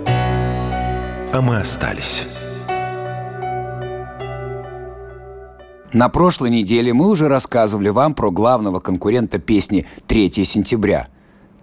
[0.07, 2.25] а мы остались.
[5.93, 11.09] На прошлой неделе мы уже рассказывали вам про главного конкурента песни «3 сентября».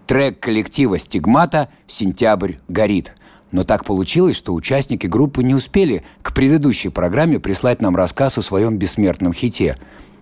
[0.08, 3.12] Трек коллектива «Стигмата» «Сентябрь горит».
[3.52, 8.42] Но так получилось, что участники группы не успели к предыдущей программе прислать нам рассказ о
[8.42, 9.78] своем бессмертном хите,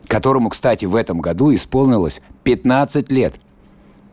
[0.06, 3.36] которому, кстати, в этом году исполнилось 15 лет.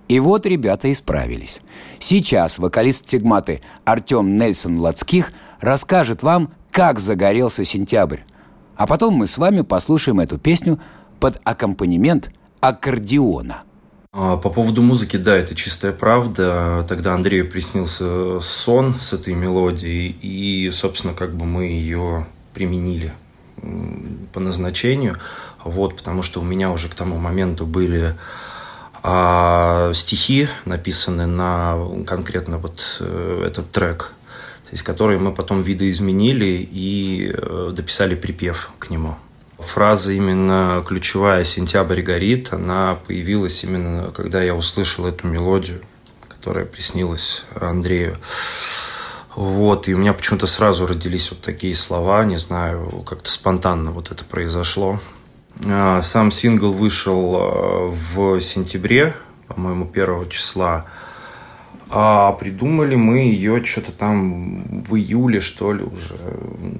[0.08, 1.60] И вот ребята исправились.
[2.00, 8.20] Сейчас вокалист «Стигматы» Артем Нельсон Лацких расскажет вам, как загорелся сентябрь.
[8.76, 10.80] А потом мы с вами послушаем эту песню
[11.20, 13.64] под аккомпанемент аккордеона.
[14.14, 16.86] А, По поводу музыки, да, это чистая правда.
[16.88, 23.14] Тогда Андрею приснился сон с этой мелодией, и, собственно, как бы мы ее применили
[24.34, 25.18] по назначению.
[25.64, 28.16] Вот, потому что у меня уже к тому моменту были
[29.04, 34.14] а, стихи написаны на конкретно вот э, этот трек,
[34.72, 39.18] то есть которые мы потом видоизменили и э, дописали припев к нему.
[39.60, 45.82] Фраза именно ключевая «Сентябрь горит», она появилась именно, когда я услышал эту мелодию,
[46.30, 48.16] которая приснилась Андрею.
[49.36, 54.10] Вот, и у меня почему-то сразу родились вот такие слова, не знаю, как-то спонтанно вот
[54.10, 55.02] это произошло.
[55.66, 59.18] А, Сам сингл вышел а, в сентябре,
[59.50, 60.86] по-моему, первого числа.
[61.94, 66.16] А придумали мы ее что-то там в июле, что ли, уже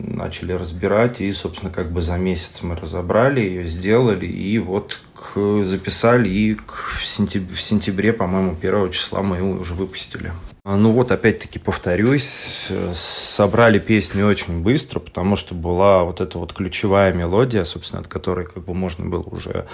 [0.08, 1.20] начали разбирать.
[1.20, 4.26] И, собственно, как бы за месяц мы разобрали ее, сделали.
[4.26, 6.30] И вот к, записали.
[6.30, 10.32] И к, в, сентябре, в сентябре, по-моему, первого числа мы его уже выпустили.
[10.64, 16.54] А, Ну вот, опять-таки, повторюсь, собрали песню очень быстро, потому что была вот эта вот
[16.54, 19.66] ключевая мелодия, собственно, от которой как бы можно было уже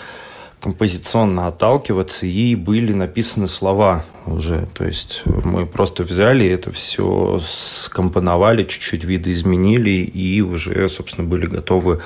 [0.62, 4.68] композиционно отталкиваться, и были написаны слова уже.
[4.74, 12.02] То есть мы просто взяли это все, скомпоновали, чуть-чуть видоизменили, и уже, собственно, были готовы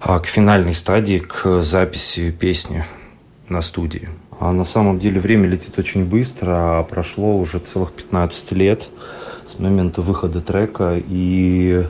[0.00, 2.84] а, к финальной стадии, к записи песни
[3.48, 4.08] на студии.
[4.40, 8.88] А на самом деле время летит очень быстро, а прошло уже целых 15 лет
[9.44, 11.84] с момента выхода трека, и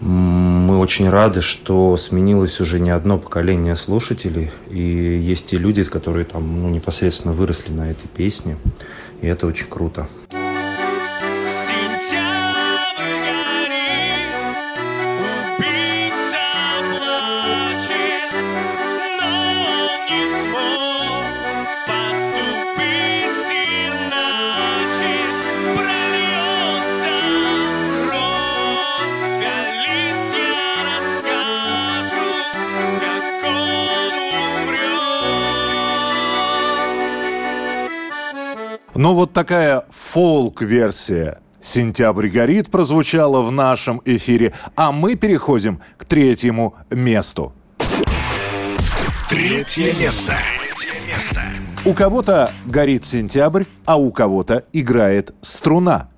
[0.00, 6.24] мы очень рады, что сменилось уже не одно поколение слушателей, и есть те люди, которые
[6.24, 8.56] там ну, непосредственно выросли на этой песне,
[9.22, 10.08] и это очень круто.
[38.98, 46.74] Ну, вот такая фолк-версия «Сентябрь горит» прозвучала в нашем эфире, а мы переходим к третьему
[46.90, 47.52] месту.
[49.30, 50.34] Третье место.
[50.76, 51.40] Третье место.
[51.84, 56.10] У кого-то горит сентябрь, а у кого-то играет струна.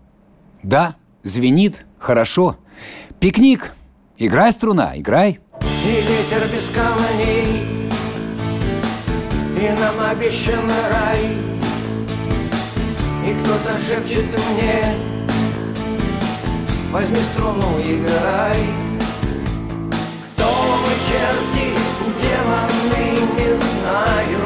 [0.62, 2.56] Да, звенит, хорошо.
[3.18, 3.74] Пикник.
[4.16, 5.38] Играй, струна, играй.
[5.60, 7.62] И ветер без камней
[9.54, 11.49] И нам обещанный рай
[13.30, 14.84] и кто-то шепчет мне
[16.90, 18.66] Возьми струну и играй
[20.34, 20.46] Кто
[20.82, 21.68] мы, черти,
[22.20, 23.04] демоны,
[23.36, 24.42] не знаю.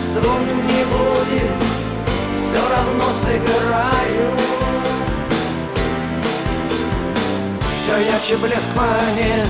[0.00, 1.56] Струн не будет,
[2.48, 4.28] все равно сыграю.
[7.82, 9.48] Все ярче блеск монет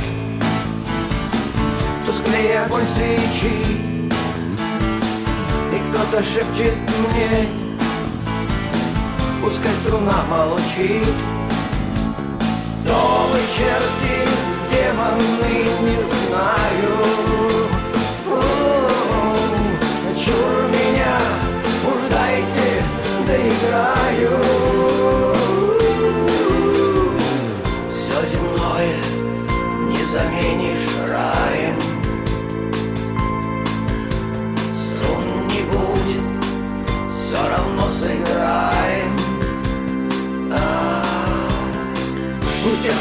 [2.05, 3.96] Тусклее огонь свечи
[5.93, 7.67] кто-то шепчет мне
[9.47, 11.15] Пускай струна молчит.
[12.83, 14.27] Кто вы, черти,
[14.69, 17.26] демоны, не знаю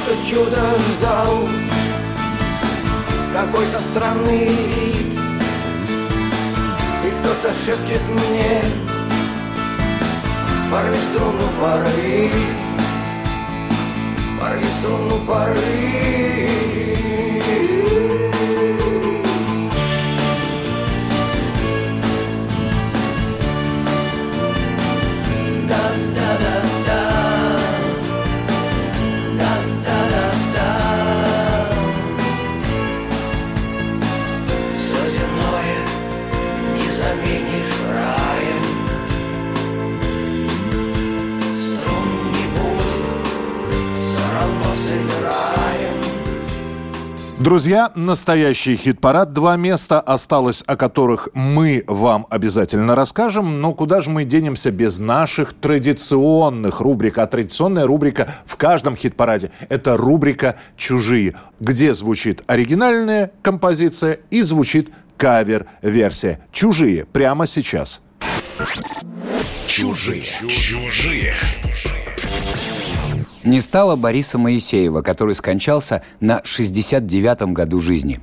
[0.06, 1.49] Кто чудо ждал.
[3.34, 5.20] Какой-то странный вид.
[7.03, 8.62] И кто-то шепчет мне
[10.72, 12.32] Порви струну, порви
[14.39, 16.26] Порви струну, порви
[47.46, 49.32] Друзья, настоящий хит-парад.
[49.32, 53.62] Два места осталось, о которых мы вам обязательно расскажем.
[53.62, 57.20] Но куда же мы денемся без наших традиционных рубрик?
[57.20, 64.89] А традиционная рубрика в каждом хит-параде– это рубрика «Чужие», где звучит оригинальная композиция и звучит
[65.16, 66.39] кавер-версия.
[66.52, 68.02] «Чужие» прямо сейчас.
[69.68, 70.24] Чужие.
[70.50, 71.36] Чужие.
[73.46, 78.20] Не стало Бориса Моисеева, который скончался на 69-м году жизни.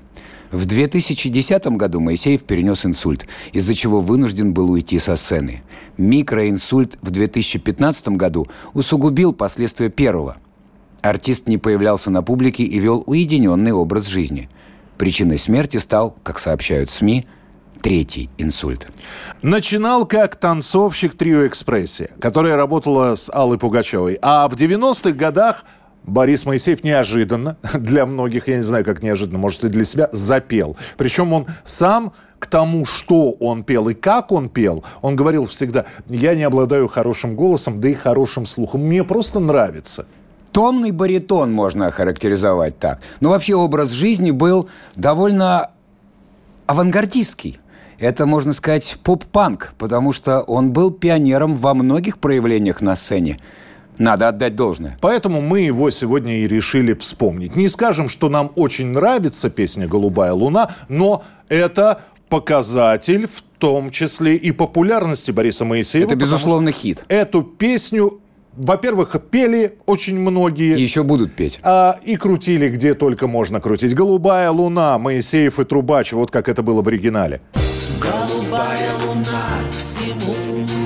[0.50, 5.62] В 2010 году Моисеев перенес инсульт, из-за чего вынужден был уйти со сцены.
[5.96, 10.38] Микроинсульт в 2015 году усугубил последствия первого.
[11.02, 14.50] Артист не появлялся на публике и вел уединенный образ жизни.
[14.98, 17.26] Причиной смерти стал, как сообщают СМИ,
[17.80, 18.86] третий инсульт.
[19.42, 24.18] Начинал как танцовщик трио «Экспрессия», которая работала с Аллой Пугачевой.
[24.22, 25.64] А в 90-х годах
[26.04, 30.76] Борис Моисеев неожиданно, для многих, я не знаю, как неожиданно, может, и для себя, запел.
[30.96, 35.86] Причем он сам к тому, что он пел и как он пел, он говорил всегда,
[36.08, 38.84] я не обладаю хорошим голосом, да и хорошим слухом.
[38.84, 40.06] Мне просто нравится.
[40.50, 43.00] Томный баритон можно охарактеризовать так.
[43.20, 45.70] Но вообще образ жизни был довольно
[46.66, 47.58] авангардистский.
[48.02, 53.38] Это, можно сказать, поп-панк, потому что он был пионером во многих проявлениях на сцене.
[53.96, 54.98] Надо отдать должное.
[55.00, 57.54] Поэтому мы его сегодня и решили вспомнить.
[57.54, 64.34] Не скажем, что нам очень нравится песня «Голубая луна», но это показатель в том числе
[64.34, 66.08] и популярности Бориса Моисеева.
[66.08, 67.04] Это, безусловно, хит.
[67.06, 68.20] Эту песню,
[68.54, 70.76] во-первых, пели очень многие.
[70.76, 71.60] И еще будут петь.
[71.62, 73.94] А, и крутили где только можно крутить.
[73.94, 77.42] «Голубая луна», Моисеев и Трубач, вот как это было в оригинале.
[78.52, 80.34] Голубая луна всему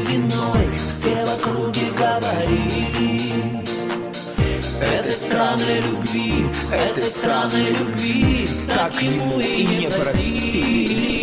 [0.06, 3.60] виной Все в округе говорили.
[4.80, 11.15] Этой странной любви, этой странной любви Так ему и не простили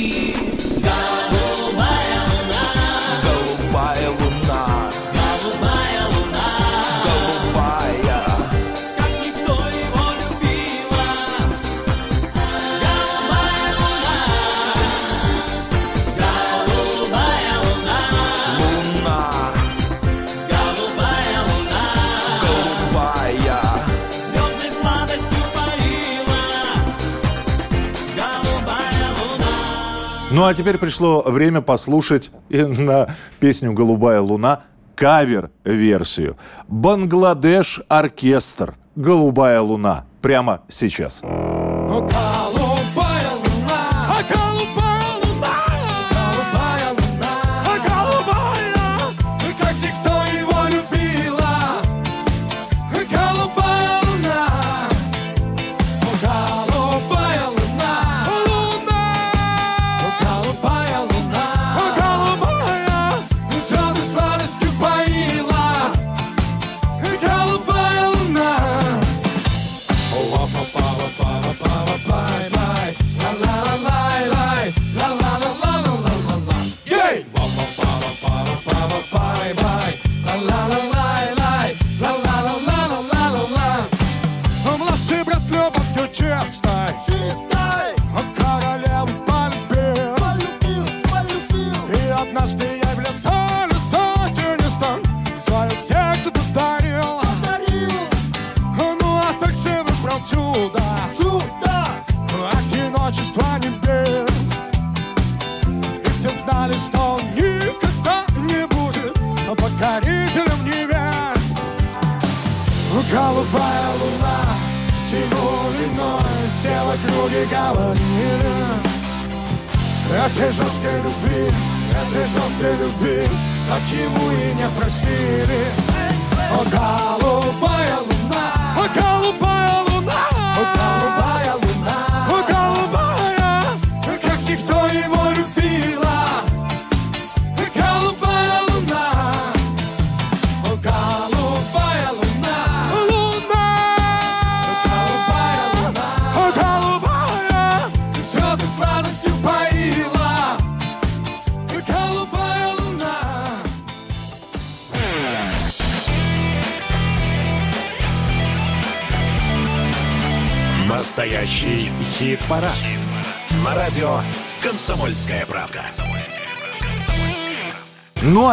[30.34, 33.08] Ну а теперь пришло время послушать на
[33.40, 34.64] песню «Голубая луна»
[34.96, 36.38] кавер-версию.
[36.68, 41.22] Бангладеш оркестр «Голубая луна» прямо сейчас.
[41.22, 42.43] Голубая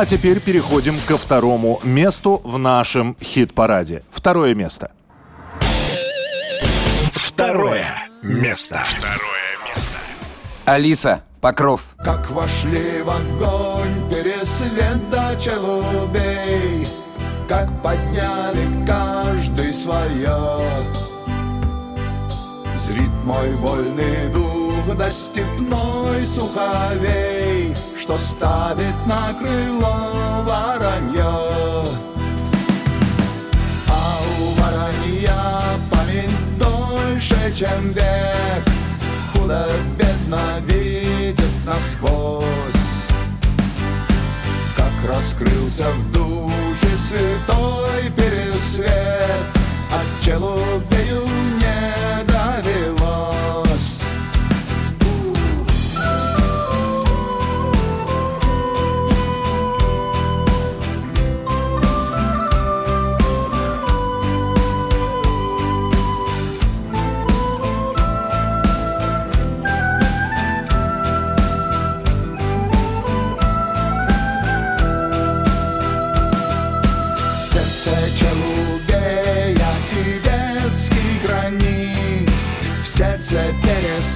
[0.01, 4.03] а теперь переходим ко второму месту в нашем хит-параде.
[4.11, 4.93] Второе место.
[7.13, 7.85] Второе
[8.23, 8.83] место.
[8.87, 9.95] Второе место.
[10.65, 11.83] Алиса, Покров.
[11.99, 16.89] Как вошли в огонь пересвет до челубей,
[17.47, 20.63] Как подняли каждый свое.
[22.87, 27.77] Зрит мой вольный дух до степной суховей,
[28.11, 31.23] Что ставит на крыло воронье.
[33.89, 38.65] А у воронья память дольше, чем век,
[39.33, 42.45] Худо-бедно видит насквозь.
[44.77, 49.47] Как раскрылся в духе святой пересвет,
[49.93, 51.29] От челубею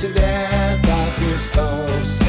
[0.04, 2.20] пересвета Христос.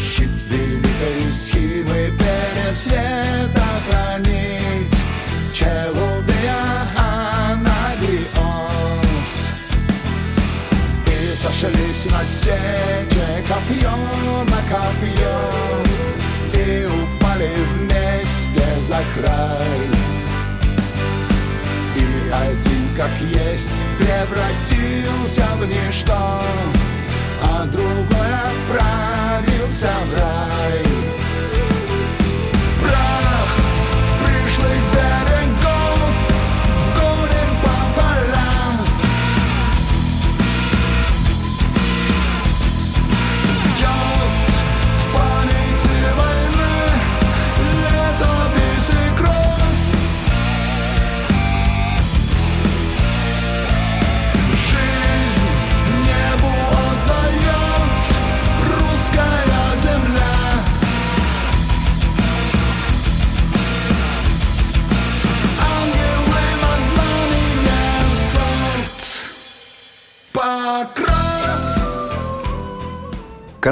[0.00, 4.92] Щит великой схимы пересвета хранит,
[5.52, 6.62] Челубея
[6.96, 8.12] анагиос.
[11.06, 13.94] И сошлись на сече копье
[14.50, 15.36] на копье,
[16.54, 19.84] И упали вместе за край.
[21.96, 22.30] И
[22.96, 23.68] как есть,
[23.98, 26.42] превратился в ничто,
[27.42, 30.93] А другой отправился в рай.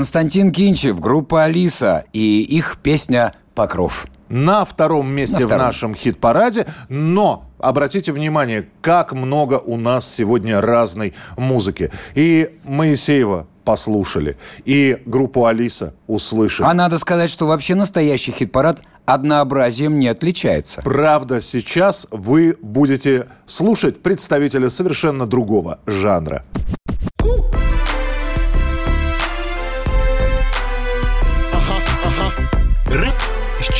[0.03, 4.09] Константин Кинчев, группа «Алиса» и их песня «Покров».
[4.29, 5.67] На втором месте На в втором.
[5.67, 6.67] нашем хит-параде.
[6.89, 11.93] Но обратите внимание, как много у нас сегодня разной музыки.
[12.17, 16.67] И Моисеева послушали, и группу Алиса услышали.
[16.67, 20.83] А надо сказать, что вообще настоящий хит-парад однообразием не отличается.
[20.83, 26.45] Правда, сейчас вы будете слушать представителя совершенно другого жанра.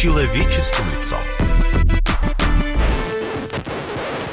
[0.03, 1.21] Человеческим лицом.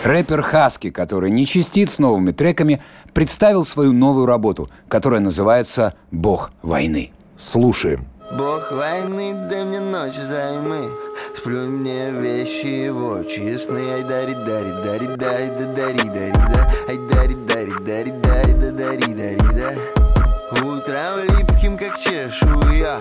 [0.03, 2.81] Рэпер Хаски, который не чистит с новыми треками,
[3.13, 7.11] представил свою новую работу, которая называется «Бог войны».
[7.37, 8.07] Слушаем.
[8.35, 10.89] Бог войны, дай мне ночь займы
[11.35, 16.97] Сплюнь мне вещи его честные Ай дари, дари, дари, дай, да дари, дари, да Ай
[16.97, 22.99] дари, дари, дари, дай, да дари, дари, да Утром липким, как чешуя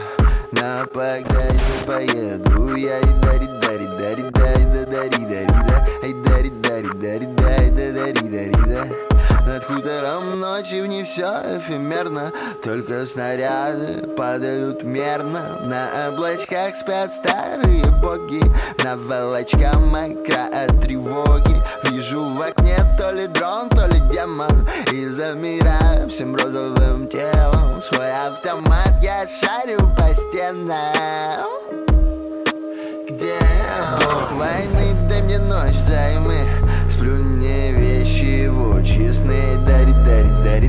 [0.50, 5.86] На погрязи поеду я и дари, дари, дари, дай, да, дари, дари, да.
[6.02, 9.17] Ай, дари, дари, дари, дай, да, дари, дари, да
[9.58, 12.32] над хутором ночи в ней все эфемерно.
[12.62, 15.58] Только снаряды падают мерно.
[15.64, 18.40] На облачках спят старые боги.
[18.84, 21.60] На волочка мокра от тревоги.
[21.90, 24.68] Вижу в окне то ли дрон, то ли демон.
[24.92, 27.82] И замираю всем розовым телом.
[27.82, 31.48] Свой автомат я шарю по стенам.
[33.08, 33.38] Где
[34.04, 36.46] Бог войны, дай мне ночь взаймы.
[36.88, 37.77] Сплю мне
[38.18, 40.68] вещи его честные Дари, дари,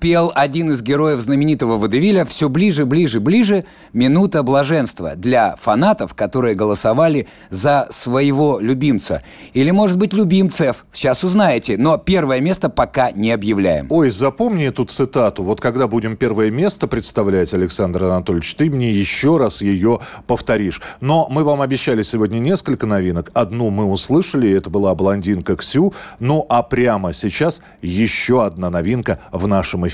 [0.00, 6.54] пел один из героев знаменитого Водевиля, все ближе, ближе, ближе минута блаженства для фанатов, которые
[6.54, 9.22] голосовали за своего любимца.
[9.52, 10.86] Или, может быть, любимцев.
[10.92, 13.86] Сейчас узнаете, но первое место пока не объявляем.
[13.90, 15.44] Ой, запомни эту цитату.
[15.44, 20.80] Вот когда будем первое место представлять, Александр Анатольевич, ты мне еще раз ее повторишь.
[21.00, 23.30] Но мы вам обещали сегодня несколько новинок.
[23.34, 25.92] Одну мы услышали, это была блондинка Ксю.
[26.18, 29.89] Ну а прямо сейчас еще одна новинка в нашем эфире.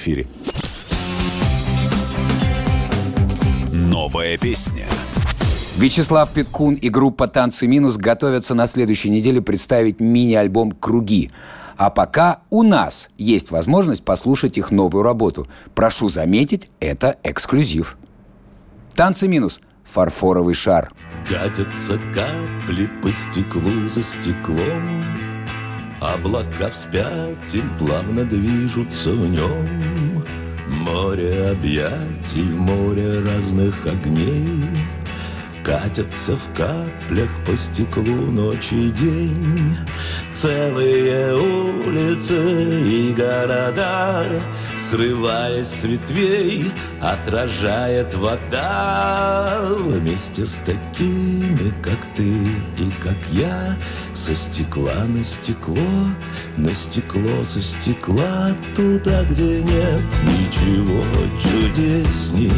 [3.72, 4.86] Новая песня.
[5.78, 11.30] Вячеслав Питкун и группа «Танцы минус» готовятся на следующей неделе представить мини-альбом «Круги».
[11.76, 15.46] А пока у нас есть возможность послушать их новую работу.
[15.74, 17.98] Прошу заметить, это эксклюзив.
[18.94, 20.92] «Танцы минус»– «Фарфоровый шар».
[21.28, 25.35] Катятся капли по стеклу за стеклом
[26.00, 30.24] Облака вспять плавно движутся в нем.
[30.68, 34.64] Море объятий в море разных огней.
[35.64, 39.76] Катятся в каплях по стеклу ночь и день.
[40.34, 44.24] Целые улицы и города
[44.90, 46.70] Срываясь с ветвей,
[47.02, 53.76] отражает вода Вместе с такими, как ты и как я.
[54.14, 55.76] Со стекла на стекло,
[56.56, 61.02] на стекло со стекла Туда, где нет ничего
[61.42, 62.52] чудесней.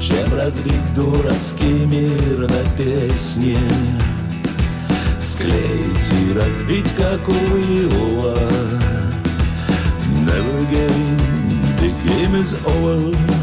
[0.00, 3.58] Чем разбить дурацкий мир на песне?
[5.20, 9.01] Склеить и разбить, как у Иова
[10.32, 11.16] Never again,
[11.76, 13.41] the game is over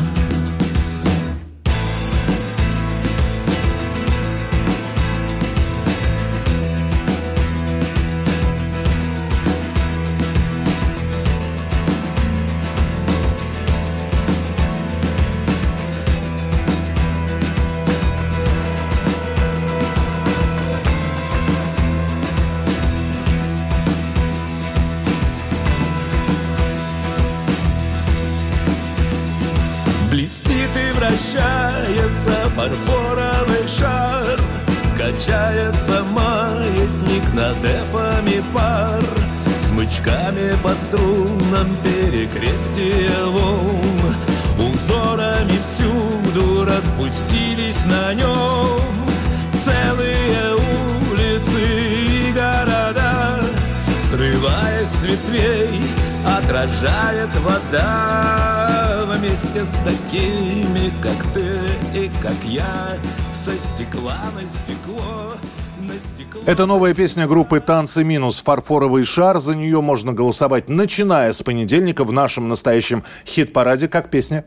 [40.70, 44.16] по струнам перекрестие волн.
[44.60, 48.80] Узорами всюду распустились на нем
[49.64, 50.56] Целые
[51.10, 53.40] улицы и города.
[54.12, 55.82] Срываясь с ветвей,
[56.26, 61.58] отражает вода Вместе с такими, как ты
[61.98, 62.98] и как я
[63.44, 65.34] Со стекла на стекло
[66.46, 68.42] Это новая песня группы «Танцы минус.
[68.42, 69.40] Фарфоровый шар».
[69.40, 73.88] За нее можно голосовать, начиная с понедельника в нашем настоящем хит-параде.
[73.88, 74.46] Как песня?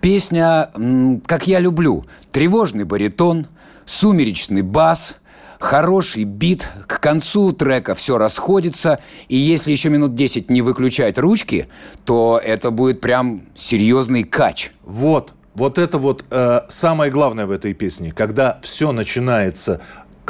[0.00, 0.70] Песня,
[1.26, 3.46] как я люблю, тревожный баритон,
[3.84, 5.16] сумеречный бас,
[5.60, 8.98] хороший бит, к концу трека все расходится,
[9.28, 11.68] и если еще минут 10 не выключать ручки,
[12.04, 14.72] то это будет прям серьезный кач.
[14.82, 19.80] Вот, вот это вот э, самое главное в этой песне, когда все начинается,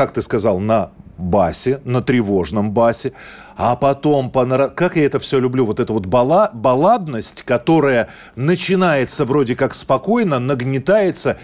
[0.02, 3.12] как ты сказал, на басе, на тревожном басе,
[3.56, 8.08] а потом, по нара- как я это все люблю, вот эта вот бала- балладность, которая
[8.34, 11.38] начинается вроде как спокойно, нагнетается.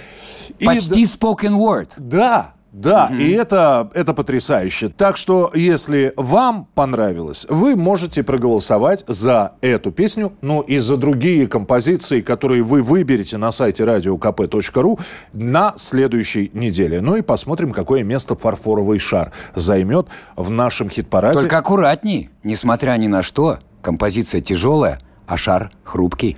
[0.59, 1.91] и Почти да- spoken word.
[1.99, 4.91] Да, да, и это, это потрясающе.
[4.91, 11.47] Так что, если вам понравилось, вы можете проголосовать за эту песню, ну и за другие
[11.47, 15.01] композиции, которые вы выберете на сайте radiokp.ru
[15.33, 17.01] на следующей неделе.
[17.01, 21.41] Ну и посмотрим, какое место «Фарфоровый шар» займет в нашем хит-параде.
[21.41, 22.31] Только аккуратней.
[22.43, 26.37] Несмотря ни на что, композиция тяжелая, а шар хрупкий.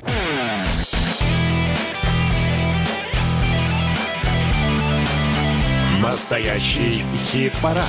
[6.11, 7.88] Настоящий хит-парад.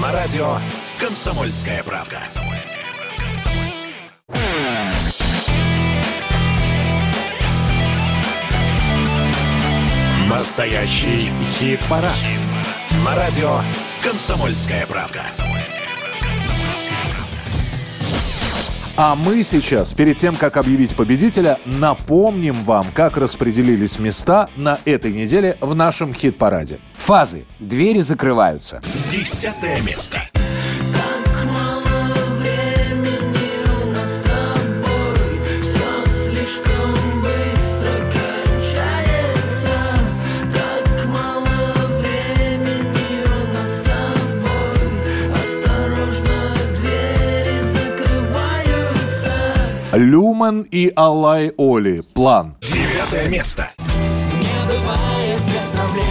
[0.00, 0.58] На радио
[1.00, 2.20] «Комсомольская правда».
[10.28, 11.28] Настоящий
[11.58, 12.12] хит-парад.
[13.04, 13.62] На радио
[14.04, 15.24] «Комсомольская правда».
[18.96, 25.12] А мы сейчас, перед тем, как объявить победителя, напомним вам, как распределились места на этой
[25.12, 26.78] неделе в нашем хит-параде.
[26.92, 27.44] Фазы.
[27.58, 28.80] Двери закрываются.
[29.10, 30.22] Десятое место.
[49.96, 52.02] Люман и Алай Оли.
[52.14, 52.56] План.
[52.60, 53.68] Девятое место.
[53.78, 56.04] Не бывает без проблем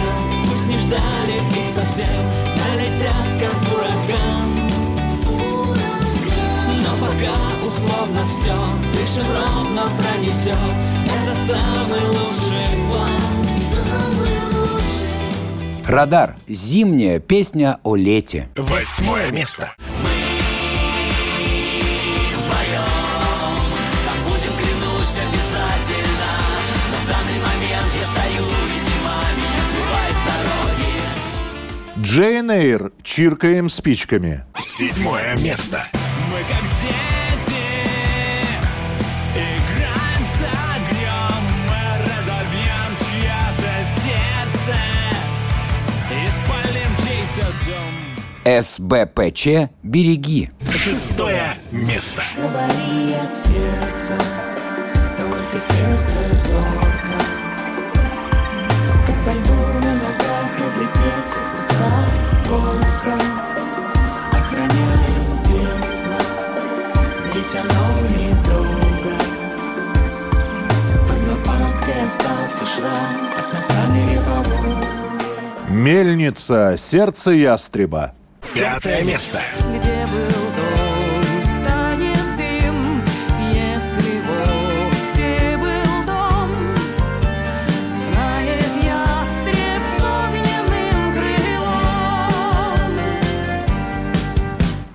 [0.48, 2.06] Пусть не ждали их совсем
[2.56, 4.48] Налетят как ураган
[6.80, 7.34] Но пока
[7.66, 8.56] условно все
[8.94, 10.56] Лишь ровно пронесет
[11.04, 13.10] Это самый лучший план
[13.70, 14.30] Самый
[14.62, 16.36] лучший Радар.
[16.48, 18.48] Зимняя песня о лете.
[18.56, 19.74] Восьмое место.
[32.14, 32.92] Джейн Эйр.
[33.02, 34.44] Чиркаем спичками.
[34.56, 35.82] Седьмое место.
[36.30, 37.60] Мы как дети
[39.34, 40.40] Играем с
[40.70, 44.78] огнем Мы разорвем чье-то сердце
[46.12, 50.50] И спалим чей-то дом СБПЧ «Береги».
[50.70, 52.22] Шестое место.
[52.36, 54.16] Говори от сердца
[55.18, 57.18] Только сердце зорко
[59.04, 59.73] Как по льду на ногах
[60.64, 63.16] разлететься в кустах волка
[64.32, 66.16] Охраняет детство,
[67.34, 69.14] ведь оно недолго
[71.06, 74.88] Под лопаткой остался шрам от на по Волге
[75.68, 76.76] Мельница.
[76.78, 78.12] Сердце ястреба.
[78.54, 79.40] Пятое место.
[79.74, 80.83] Где был дом,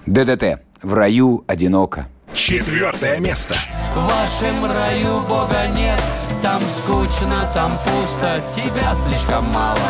[0.09, 0.59] ДДТ.
[0.81, 2.07] В раю одиноко.
[2.33, 3.55] Четвертое место.
[3.95, 6.01] В вашем раю Бога нет
[6.41, 9.89] Там скучно, там пусто Тебя слишком мало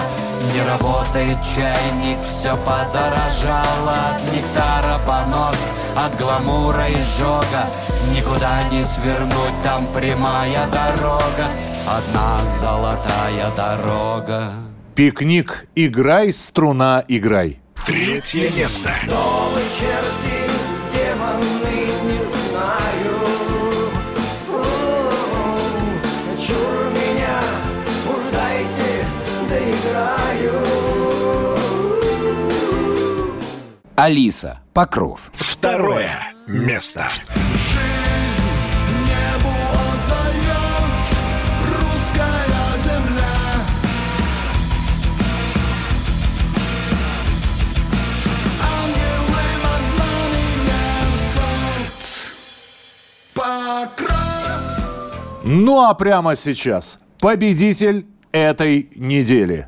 [0.53, 7.67] Не работает чайник Все подорожало От нектара понос От гламура изжога
[8.15, 11.47] Никуда не свернуть Там прямая дорога
[11.85, 14.53] Одна золотая дорога
[14.95, 15.67] Пикник.
[15.75, 17.59] Играй, струна, играй.
[17.89, 18.91] Третье место.
[19.07, 20.37] Новые черты,
[20.93, 23.13] демоны, не знаю
[26.37, 27.39] Чур меня,
[28.07, 28.89] уж дайте,
[29.49, 30.61] доиграю
[33.95, 34.59] Алиса.
[34.71, 35.31] Покров.
[35.33, 36.11] Второе
[36.45, 37.07] место.
[37.27, 37.58] Небу
[55.51, 59.67] Ну а прямо сейчас победитель этой недели.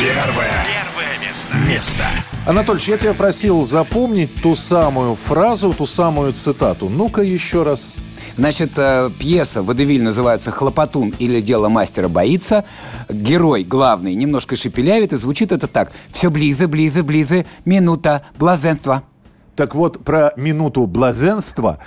[0.00, 0.66] Первое.
[0.66, 1.54] Первое место.
[1.68, 2.04] Место.
[2.48, 6.88] Анатольевич, я тебя просил запомнить ту самую фразу, ту самую цитату.
[6.88, 7.94] Ну-ка еще раз.
[8.34, 12.64] Значит, э, пьеса «Водевиль» называется «Хлопотун» или «Дело мастера боится».
[13.08, 15.92] Герой главный немножко шепелявит, и звучит это так.
[16.12, 19.04] «Все ближе, ближе, ближе, минута блаженства».
[19.56, 21.78] Так вот, про минуту блаженства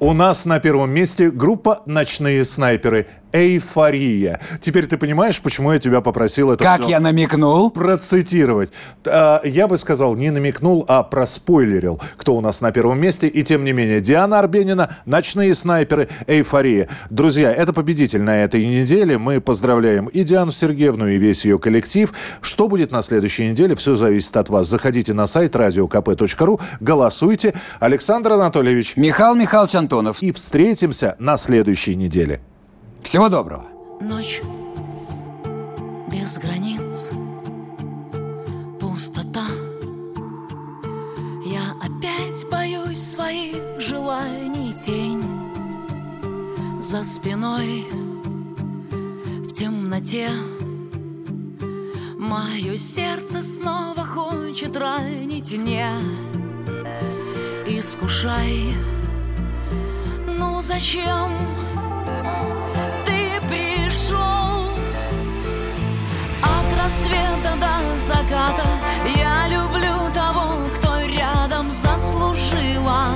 [0.00, 3.08] У нас на первом месте группа «Ночные снайперы».
[3.32, 4.40] Эйфория.
[4.60, 7.70] Теперь ты понимаешь, почему я тебя попросил это Как я намекнул?
[7.70, 8.70] процитировать.
[9.06, 13.28] А, Я бы сказал, не намекнул, а проспойлерил, кто у нас на первом месте.
[13.28, 16.88] И тем не менее, Диана Арбенина, «Ночные снайперы», «Эйфория».
[17.10, 19.18] Друзья, это победитель на этой неделе.
[19.18, 22.12] Мы поздравляем и Диану Сергеевну, и весь ее коллектив.
[22.40, 24.66] Что будет на следующей неделе, все зависит от вас.
[24.68, 27.54] Заходите на сайт radiokp.ru, голосуйте.
[27.80, 28.96] Александр Анатольевич.
[28.96, 30.22] Михаил Михайлович Антонов.
[30.22, 32.40] И встретимся на следующей неделе.
[33.08, 33.64] Всего доброго.
[34.02, 34.42] Ночь
[36.12, 37.08] без границ,
[38.78, 39.46] пустота.
[41.42, 45.24] Я опять боюсь своих желаний тень
[46.82, 47.86] за спиной
[48.90, 50.28] в темноте.
[52.18, 55.86] Мое сердце снова хочет ранить, не
[57.66, 58.74] искушай.
[60.26, 61.32] Ну зачем?
[66.88, 68.66] Рассвета до заката.
[69.16, 73.12] Я люблю того, кто рядом заслужила.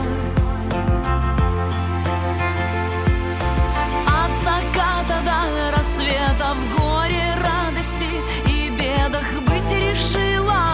[4.07, 8.11] От заката до рассвета В горе, радости
[8.47, 10.65] и бедах быть решила.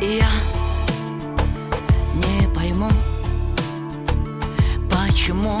[0.00, 0.30] Я
[2.14, 2.90] не пойму
[4.90, 5.60] Почему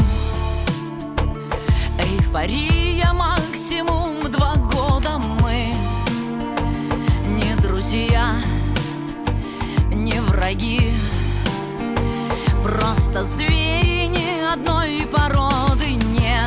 [1.98, 2.75] эйфория
[10.46, 10.92] враги,
[12.62, 16.40] просто звери ни одной породы не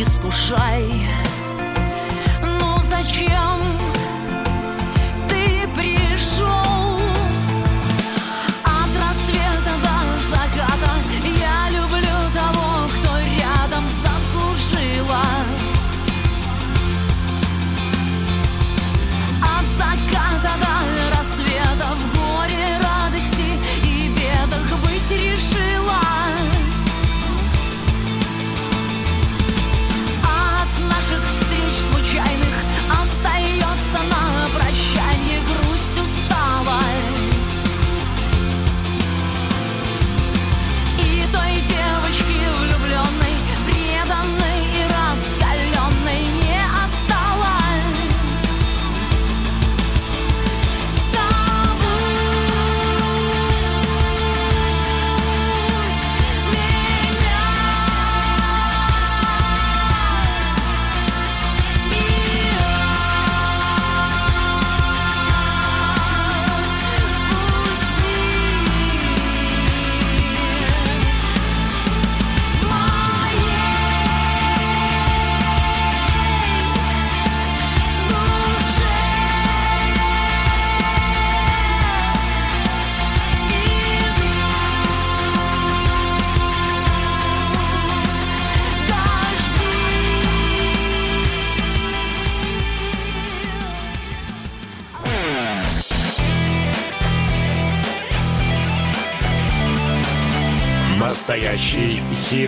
[0.00, 1.06] искушай.
[2.42, 3.65] Ну зачем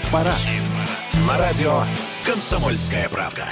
[0.08, 0.40] хит-парад.
[1.26, 1.84] На радио
[2.24, 3.46] «Комсомольская правда».